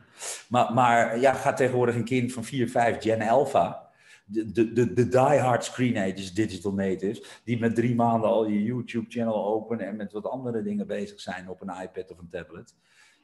[0.47, 3.87] Maar, maar ja, gaat tegenwoordig een kind van 4, 5, Gen Alpha.
[4.25, 9.45] De, de, de, de diehard screenagers, digital natives, die met drie maanden al je YouTube-channel
[9.45, 12.75] openen en met wat andere dingen bezig zijn op een iPad of een tablet.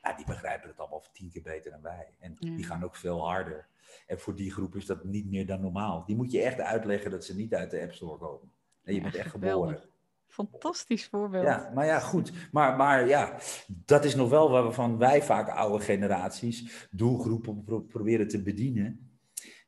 [0.05, 2.07] Ja, die begrijpen het allemaal tien keer beter dan wij.
[2.19, 3.67] En die gaan ook veel harder.
[4.07, 6.05] En voor die groep is dat niet meer dan normaal.
[6.05, 8.51] Die moet je echt uitleggen dat ze niet uit de App Store komen.
[8.83, 9.83] Nee, je bent echt geboren.
[10.27, 11.43] Fantastisch voorbeeld.
[11.43, 12.31] Ja, maar ja, goed.
[12.51, 13.37] Maar, maar ja,
[13.67, 19.09] dat is nog wel waarvan wij vaak oude generaties doelgroepen proberen te bedienen.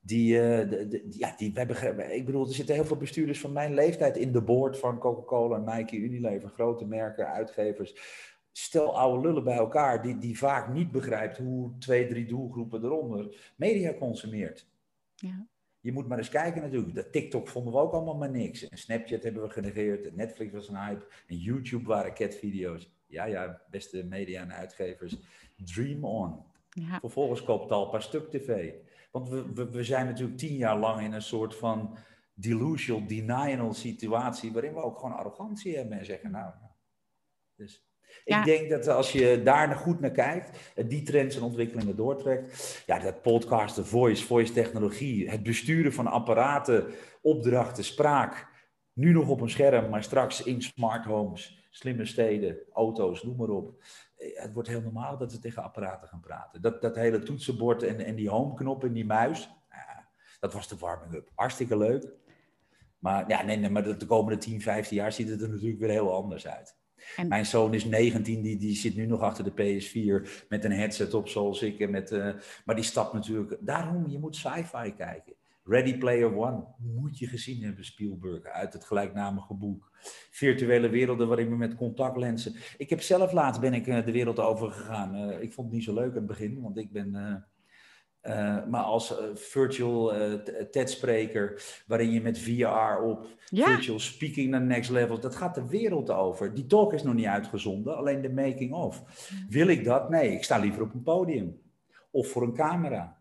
[0.02, 2.16] Die, uh, de, ja, die wij begrijpen.
[2.16, 5.76] Ik bedoel, er zitten heel veel bestuurders van mijn leeftijd in de board van Coca-Cola,
[5.76, 7.96] Nike, Unilever, grote merken, uitgevers
[8.58, 13.54] stel oude lullen bij elkaar die, die vaak niet begrijpt hoe twee, drie doelgroepen eronder
[13.56, 14.68] media consumeert.
[15.16, 15.48] Ja.
[15.80, 16.96] Je moet maar eens kijken natuurlijk.
[16.96, 18.70] Dat TikTok vonden we ook allemaal maar niks.
[18.70, 20.16] En Snapchat hebben we genegeerd.
[20.16, 21.06] Netflix was een hype.
[21.28, 22.92] En YouTube waren catvideo's.
[23.08, 25.18] Ja, ja, beste media en uitgevers.
[25.56, 26.44] Dream on.
[26.70, 27.00] Ja.
[27.00, 28.74] Vervolgens koopt al een paar stuk tv.
[29.12, 31.98] Want we, we, we zijn natuurlijk tien jaar lang in een soort van
[32.34, 34.52] delusional, denial situatie.
[34.52, 36.54] waarin we ook gewoon arrogantie hebben en zeggen: Nou,
[37.56, 37.87] dus
[38.26, 43.00] ik denk dat als je daar goed naar kijkt, die trends en ontwikkelingen doortrekt, ja,
[43.00, 46.86] dat podcasten, voice, voice technologie, het besturen van apparaten,
[47.22, 48.48] opdrachten, spraak,
[48.94, 53.50] nu nog op een scherm, maar straks in smart homes, slimme steden, auto's, noem maar
[53.50, 53.84] op.
[54.16, 56.62] Eh, het wordt heel normaal dat we tegen apparaten gaan praten.
[56.62, 59.50] Dat, dat hele toetsenbord en, en die homeknop en die muis,
[60.40, 61.32] dat was de warming-up.
[61.36, 62.10] Hartstikke leuk.
[63.00, 65.90] Maar, ja, nee, nee, maar de komende 10, 15 jaar ziet het er natuurlijk weer
[65.90, 66.78] heel anders uit.
[67.28, 71.14] Mijn zoon is 19, die, die zit nu nog achter de PS4 met een headset
[71.14, 71.80] op zoals ik.
[71.80, 72.34] En met, uh,
[72.66, 73.58] maar die stapt natuurlijk...
[73.60, 75.34] Daarom, je moet sci-fi kijken.
[75.64, 79.92] Ready Player One moet je gezien hebben, Spielberg, uit het gelijknamige boek.
[80.32, 82.56] Virtuele werelden waarin we met contactlenzen.
[82.78, 85.42] Ik heb zelf laatst ben ik de wereld over gegaan.
[85.42, 87.16] ik vond het niet zo leuk in het begin, want ik ben
[88.70, 90.34] maar als uh, virtual uh,
[90.72, 96.10] TED-spreker, waarin je met VR op virtual speaking naar next level, dat gaat de wereld
[96.10, 96.54] over.
[96.54, 99.04] Die talk is nog niet uitgezonden, alleen de making of.
[99.50, 100.10] Wil ik dat?
[100.10, 101.62] Nee, ik sta liever op een podium
[102.12, 103.18] of voor een camera.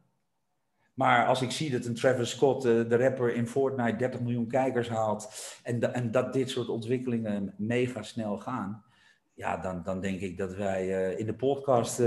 [0.95, 4.89] Maar als ik zie dat een Travis Scott, de rapper in Fortnite, 30 miljoen kijkers
[4.89, 5.29] haalt
[5.63, 8.85] en, en dat dit soort ontwikkelingen mega snel gaan,
[9.35, 12.03] ja, dan, dan denk ik dat wij in de podcast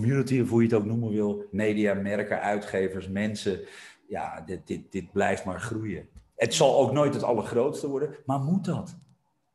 [0.00, 3.60] community, of hoe je het ook noemen wil, media, merken, uitgevers, mensen.
[4.08, 6.08] Ja, dit, dit, dit blijft maar groeien.
[6.36, 8.98] Het zal ook nooit het allergrootste worden, maar moet dat?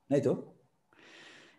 [0.08, 0.40] Nee toch?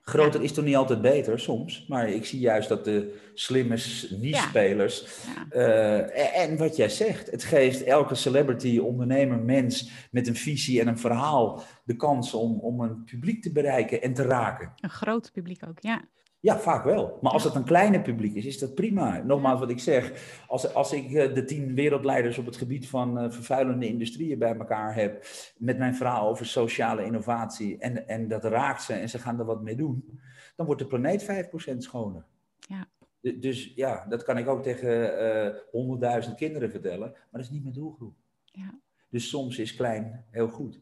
[0.03, 1.87] Groter is toch niet altijd beter, soms.
[1.89, 3.78] Maar ik zie juist dat de slimme
[4.11, 5.07] niche-spelers...
[5.51, 9.91] Eh, en wat jij zegt, het geeft elke celebrity, ondernemer, mens...
[10.11, 14.14] met een visie en een verhaal de kans om, om een publiek te bereiken en
[14.14, 14.72] te raken.
[14.76, 16.05] Een groot publiek ook, ja.
[16.43, 17.18] Ja, vaak wel.
[17.20, 19.22] Maar als het een kleine publiek is, is dat prima.
[19.22, 20.12] Nogmaals wat ik zeg,
[20.47, 24.57] als, als ik eh, de tien wereldleiders op het gebied van uh, vervuilende industrieën bij
[24.57, 25.24] elkaar heb,
[25.57, 29.45] met mijn verhaal over sociale innovatie, en, en dat raakt ze en ze gaan er
[29.45, 30.20] wat mee doen,
[30.57, 32.24] dan wordt de planeet 5% schoner.
[32.59, 32.88] Ja.
[33.20, 37.62] Dus ja, dat kan ik ook tegen eh, honderdduizend kinderen vertellen, maar dat is niet
[37.62, 38.14] mijn doelgroep.
[38.45, 38.80] Ja.
[39.09, 40.80] Dus soms is klein heel goed.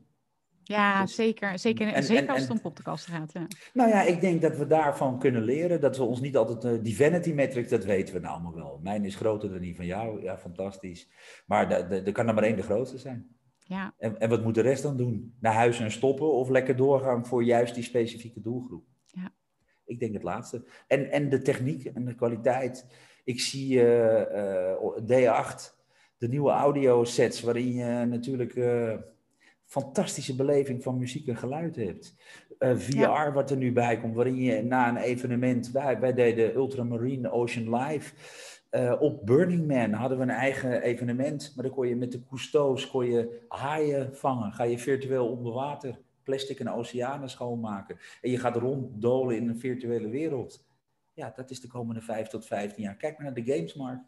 [0.69, 1.59] Ja, dus, zeker.
[1.59, 3.33] Zeker, en, zeker als het om podcast gaat.
[3.33, 3.47] Ja.
[3.73, 5.81] Nou ja, ik denk dat we daarvan kunnen leren.
[5.81, 6.65] Dat we ons niet altijd...
[6.65, 8.81] Uh, die vanity metric, dat weten we nou allemaal wel.
[8.83, 10.23] Mijn is groter dan die van jou.
[10.23, 11.09] Ja, fantastisch.
[11.47, 13.37] Maar er kan er maar één de grootste zijn.
[13.59, 13.95] Ja.
[13.99, 15.37] En, en wat moet de rest dan doen?
[15.41, 18.85] Naar huis en stoppen of lekker doorgaan voor juist die specifieke doelgroep?
[19.05, 19.33] Ja.
[19.85, 20.65] Ik denk het laatste.
[20.87, 22.87] En, en de techniek en de kwaliteit.
[23.25, 25.77] Ik zie uh, uh, D8,
[26.19, 28.55] de nieuwe audio sets, waarin je natuurlijk
[29.69, 32.15] fantastische beleving van muziek en geluid hebt.
[32.59, 36.15] Uh, eh, VR, wat er nu bij komt, waarin je na een evenement, wij, wij
[36.15, 38.15] deden Ultramarine Ocean Live.
[38.71, 42.25] Uh, op Burning Man hadden we een eigen evenement, maar dan kon je met de
[42.25, 44.53] cousteaus kon je haaien vangen.
[44.53, 47.99] Ga je virtueel onder water plastic en oceanen schoonmaken.
[48.21, 50.67] En je gaat ronddolen in een virtuele wereld.
[51.15, 52.97] Ja, dat is de komende 5 tot 15 jaar.
[52.97, 54.05] Kijk maar naar de gamesmarkt.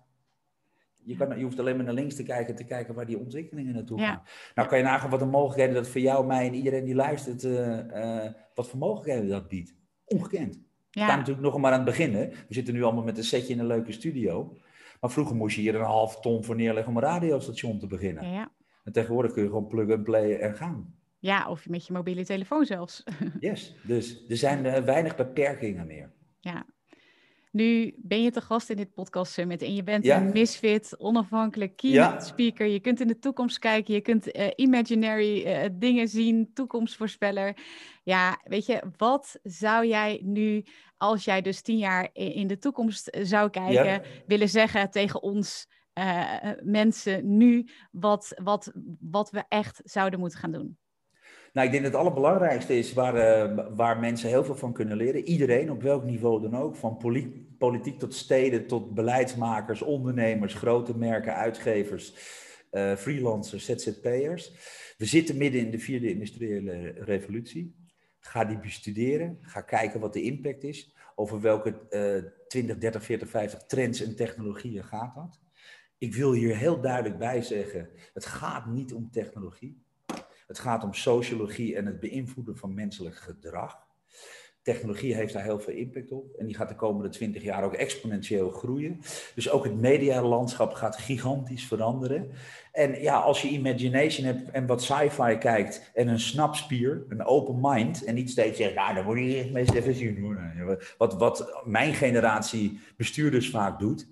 [1.03, 3.75] Je, kan, je hoeft alleen maar naar links te kijken, te kijken waar die ontwikkelingen
[3.75, 4.23] naartoe gaan.
[4.55, 7.45] Nou kan je nagaan wat de mogelijkheden dat voor jou, mij en iedereen die luistert,
[7.45, 9.75] uh, wat voor mogelijkheden dat biedt.
[10.05, 10.55] Ongekend.
[10.55, 10.61] Ja.
[10.91, 12.15] We staan natuurlijk nog maar aan het begin.
[12.15, 12.29] Hè?
[12.29, 14.57] We zitten nu allemaal met een setje in een leuke studio.
[15.01, 18.31] Maar vroeger moest je hier een half ton voor neerleggen om een radiostation te beginnen.
[18.31, 18.53] Ja,
[18.85, 20.95] En tegenwoordig kun je gewoon plug and play en gaan.
[21.19, 23.05] Ja, of met je mobiele telefoon zelfs.
[23.41, 26.13] yes, dus er zijn uh, weinig beperkingen meer.
[26.41, 26.67] Ja,
[27.51, 31.77] nu ben je te gast in dit podcast summit en je bent een misfit, onafhankelijk
[31.77, 32.67] keynote speaker.
[32.67, 37.57] Je kunt in de toekomst kijken, je kunt uh, imaginary uh, dingen zien, toekomstvoorspeller.
[38.03, 40.65] Ja, weet je, wat zou jij nu,
[40.97, 45.69] als jij dus tien jaar in de toekomst eh, zou kijken, willen zeggen tegen ons
[45.95, 50.79] uh, mensen nu, wat, wat, wat we echt zouden moeten gaan doen?
[51.53, 54.97] Nou, ik denk dat het allerbelangrijkste is waar, uh, waar mensen heel veel van kunnen
[54.97, 55.25] leren.
[55.25, 56.77] Iedereen, op welk niveau dan ook.
[56.77, 56.97] Van
[57.59, 62.15] politiek tot steden, tot beleidsmakers, ondernemers, grote merken, uitgevers,
[62.73, 64.53] uh, freelancers, ZZP'ers.
[64.99, 67.75] We zitten midden in de vierde industriële revolutie.
[68.19, 69.39] Ga die bestuderen.
[69.41, 70.95] Ga kijken wat de impact is.
[71.15, 75.41] Over welke uh, 20, 30, 40, 50 trends en technologieën gaat dat.
[75.99, 79.83] Ik wil hier heel duidelijk bij zeggen: het gaat niet om technologie.
[80.51, 83.79] Het gaat om sociologie en het beïnvloeden van menselijk gedrag.
[84.63, 87.75] Technologie heeft daar heel veel impact op en die gaat de komende twintig jaar ook
[87.75, 89.01] exponentieel groeien.
[89.35, 92.31] Dus ook het medialandschap gaat gigantisch veranderen.
[92.73, 97.59] En ja, als je imagination hebt en wat sci-fi kijkt en een snapspier, een open
[97.61, 100.39] mind en niet steeds zegt, nou dan moet je echt eens even zien
[100.99, 104.09] Wat, wat mijn generatie bestuurders vaak doet,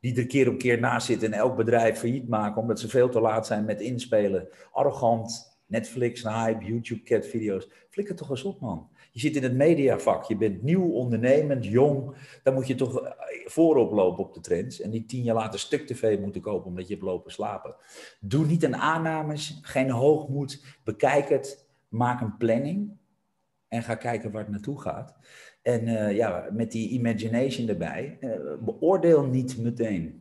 [0.00, 3.08] die er keer op keer naast zitten en elk bedrijf failliet maken omdat ze veel
[3.08, 7.68] te laat zijn met inspelen, arrogant, Netflix, hype, YouTube, cat video's.
[7.90, 8.88] Flikker toch eens op, man.
[9.12, 12.16] Je zit in het mediavak, je bent nieuw, ondernemend, jong.
[12.42, 13.12] Dan moet je toch eh,
[13.44, 14.80] voorop lopen op de trends.
[14.80, 17.74] En niet tien jaar later stuk tv moeten kopen omdat je hebt lopen slapen.
[18.20, 20.64] Doe niet een aannames, geen hoogmoed.
[20.84, 22.96] Bekijk het, maak een planning.
[23.68, 25.16] En ga kijken waar het naartoe gaat.
[25.62, 30.17] En uh, ja, met die imagination erbij, uh, beoordeel niet meteen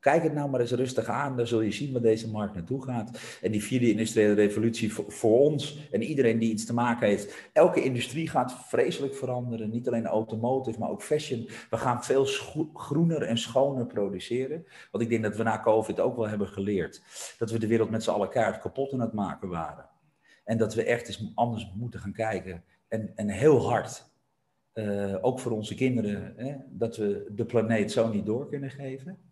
[0.00, 2.84] Kijk het nou maar eens rustig aan, dan zul je zien waar deze markt naartoe
[2.84, 3.38] gaat.
[3.42, 7.50] En die vierde industriële revolutie voor, ons en iedereen die iets te maken heeft.
[7.52, 9.70] Elke industrie gaat vreselijk veranderen.
[9.70, 11.48] Niet alleen automotive, maar ook fashion.
[11.70, 12.24] We gaan veel
[12.74, 14.66] groener en schoner produceren.
[14.90, 17.02] Want ik denk dat we na COVID ook wel hebben geleerd.
[17.38, 19.88] Dat we de wereld met z'n allen keihard kapot aan het maken waren.
[20.44, 22.64] En dat we echt eens anders moeten gaan kijken.
[22.88, 24.08] En, en heel hard.
[24.74, 26.32] Uh, ook voor onze kinderen.
[26.36, 29.29] Hè, dat we de planeet zo niet door kunnen geven.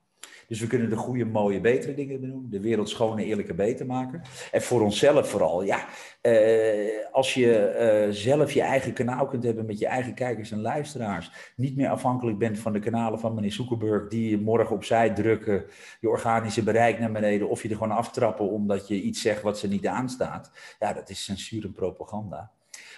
[0.48, 2.46] Dus we kunnen de goede, mooie, betere dingen doen.
[2.50, 4.22] De wereld schoner, eerlijker, beter maken.
[4.52, 5.62] En voor onszelf vooral.
[5.62, 5.86] Ja,
[6.22, 10.60] uh, als je uh, zelf je eigen kanaal kunt hebben met je eigen kijkers en
[10.60, 11.30] luisteraars.
[11.56, 14.08] Niet meer afhankelijk bent van de kanalen van meneer Zuckerberg.
[14.08, 15.64] Die je morgen opzij drukken.
[16.00, 17.48] Je organische bereik naar beneden.
[17.48, 20.50] Of je er gewoon aftrappen omdat je iets zegt wat ze niet aanstaat.
[20.78, 22.50] Ja, dat is censuur en propaganda.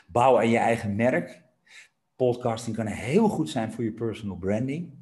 [0.07, 1.43] Bouw aan je eigen merk.
[2.17, 5.00] Podcasting kan heel goed zijn voor je personal branding.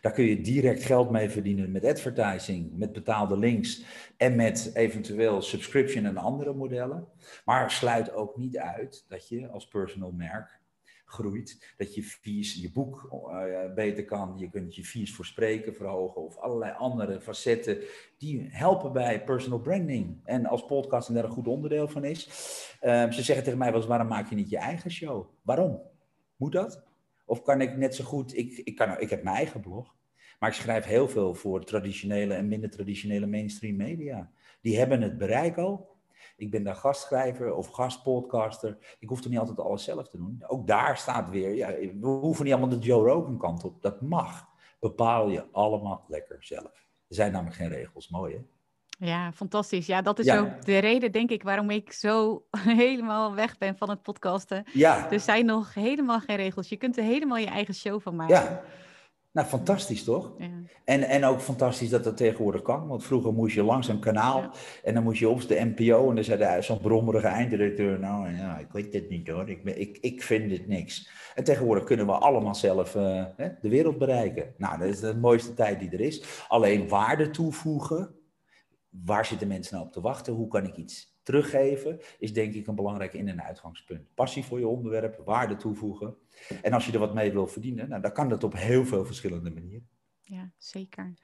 [0.00, 3.84] Daar kun je direct geld mee verdienen met advertising, met betaalde links
[4.16, 7.08] en met eventueel subscription en andere modellen.
[7.44, 10.60] Maar sluit ook niet uit dat je als personal merk
[11.10, 15.74] groeit, dat je fees, je boek uh, beter kan, je kunt je fees voor spreken
[15.74, 17.78] verhogen of allerlei andere facetten
[18.18, 20.20] die helpen bij personal branding.
[20.24, 22.26] En als podcasting daar een goed onderdeel van is.
[22.82, 25.26] Uh, ze zeggen tegen mij wel eens, waarom maak je niet je eigen show?
[25.42, 25.80] Waarom?
[26.36, 26.89] Moet dat?
[27.30, 29.96] Of kan ik net zo goed, ik, ik, kan, ik heb mijn eigen blog,
[30.38, 34.30] maar ik schrijf heel veel voor traditionele en minder traditionele mainstream media.
[34.60, 35.96] Die hebben het bereik al.
[36.36, 38.96] Ik ben daar gastschrijver of gastpodcaster.
[38.98, 40.44] Ik hoef er niet altijd alles zelf te doen.
[40.46, 41.68] Ook daar staat weer, ja,
[42.00, 43.82] we hoeven niet allemaal de Joe Rogan kant op.
[43.82, 44.48] Dat mag.
[44.80, 46.86] Bepaal je allemaal lekker zelf.
[47.08, 48.08] Er zijn namelijk geen regels.
[48.08, 48.40] Mooi hè?
[49.00, 49.86] Ja, fantastisch.
[49.86, 52.44] Ja, dat is ook de reden, denk ik, waarom ik zo
[52.84, 54.64] helemaal weg ben van het podcasten.
[54.72, 55.10] Ja.
[55.10, 56.68] Er zijn nog helemaal geen regels.
[56.68, 58.34] Je kunt er helemaal je eigen show van maken.
[58.34, 58.62] Ja.
[59.32, 60.32] Nou, fantastisch toch?
[60.38, 60.46] Ja.
[60.84, 62.88] En, en ook fantastisch dat dat tegenwoordig kan.
[62.88, 64.50] Want vroeger moest je langs een kanaal
[64.84, 68.58] en dan moest je op de NPO en dan zei zo'n brommerige einddirecteur, nou ja,
[68.58, 71.10] ik weet dit niet hoor, ik, ik, ik vind dit niks.
[71.34, 74.54] En tegenwoordig kunnen we allemaal zelf uh, de wereld bereiken.
[74.56, 76.44] Nou, dat is de mooiste tijd die er is.
[76.48, 78.14] Alleen waarde toevoegen,
[78.90, 80.32] waar zitten mensen nou op te wachten?
[80.32, 82.00] Hoe kan ik iets teruggeven?
[82.18, 84.14] Is denk ik een belangrijk in- en uitgangspunt.
[84.14, 86.16] Passie voor je onderwerp, waarde toevoegen.
[86.62, 89.04] En als je er wat mee wil verdienen, nou, dan kan dat op heel veel
[89.04, 89.88] verschillende manieren.
[90.22, 91.14] Ja, zeker.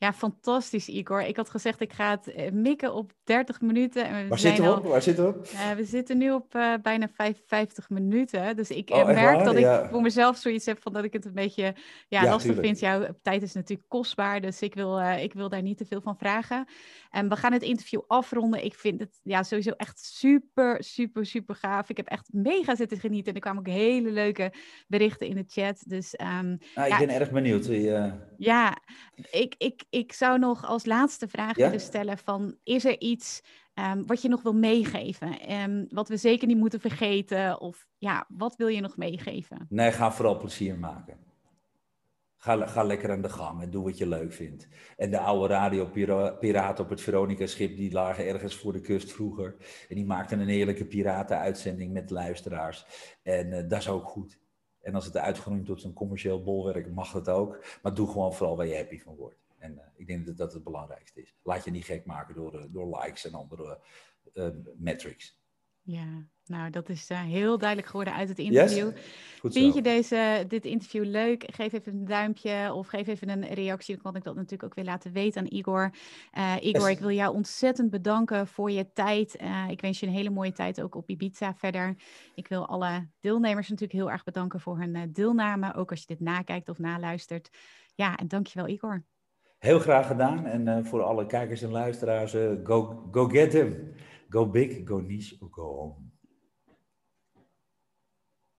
[0.00, 1.22] Ja, fantastisch, Igor.
[1.22, 4.04] Ik had gezegd, ik ga het eh, mikken op 30 minuten.
[4.04, 4.84] En we Waar, zitten we op?
[4.84, 5.46] Waar zitten we op?
[5.52, 8.56] Uh, we zitten nu op uh, bijna 55 minuten.
[8.56, 11.32] Dus ik oh, merk dat ik voor mezelf zoiets heb van dat ik het een
[11.32, 11.74] beetje
[12.08, 12.78] ja, lastig vind.
[12.78, 16.16] Jouw tijd is natuurlijk kostbaar, dus ik wil, ik wil daar niet te veel van
[16.16, 16.66] vragen.
[17.10, 18.64] En we gaan het interview afronden.
[18.64, 21.88] Ik vind het ja, sowieso echt super, super, super gaaf.
[21.88, 23.28] Ik heb echt mega zitten genieten.
[23.28, 24.52] En er kwamen ook hele leuke
[24.86, 25.82] berichten in de chat.
[25.86, 26.52] Dus, um,
[26.84, 27.66] ik ben erg benieuwd.
[28.36, 28.78] Ja,
[29.30, 33.42] ik, ik, ik zou nog als laatste vraag willen stellen van, is er iets
[33.74, 35.52] um, wat je nog wil meegeven?
[35.52, 37.60] Um, wat we zeker niet moeten vergeten?
[37.60, 39.66] Of ja, wat wil je nog meegeven?
[39.68, 41.26] Nee, ga vooral plezier maken.
[42.40, 44.68] Ga, ga lekker aan de gang en doe wat je leuk vindt.
[44.96, 49.56] En de oude radiopiraten op het Veronica-schip, die lagen ergens voor de kust vroeger.
[49.88, 52.86] En die maakten een heerlijke piratenuitzending met luisteraars.
[53.22, 54.38] En uh, dat is ook goed.
[54.80, 57.64] En als het uitgroeit tot een commercieel bolwerk, mag dat ook.
[57.82, 59.47] Maar doe gewoon vooral waar je happy van wordt.
[59.58, 61.34] En uh, ik denk dat dat het belangrijkste is.
[61.42, 63.80] Laat je niet gek maken door, uh, door likes en andere
[64.34, 65.36] uh, metrics.
[65.82, 68.90] Ja, nou dat is heel duidelijk geworden uit het interview.
[68.94, 69.54] Yes?
[69.54, 71.44] Vind je deze, dit interview leuk?
[71.54, 73.94] Geef even een duimpje of geef even een reactie.
[73.94, 75.94] Dan kan ik dat natuurlijk ook weer laten weten aan Igor.
[76.60, 76.88] Igor, yes.
[76.88, 79.36] ik wil jou ontzettend bedanken voor je tijd.
[79.68, 81.96] ik wens je een hele mooie tijd ook op Ibiza verder.
[82.34, 85.74] Ik wil alle deelnemers natuurlijk heel erg bedanken voor hun deelname.
[85.74, 87.50] Ook als je dit nakijkt of naluistert.
[87.94, 89.04] Ja, en dankjewel Igor.
[89.58, 90.46] Heel graag gedaan.
[90.46, 93.92] En uh, voor alle kijkers en luisteraars, uh, go, go get him.
[94.28, 96.07] Go big, go niche, go home.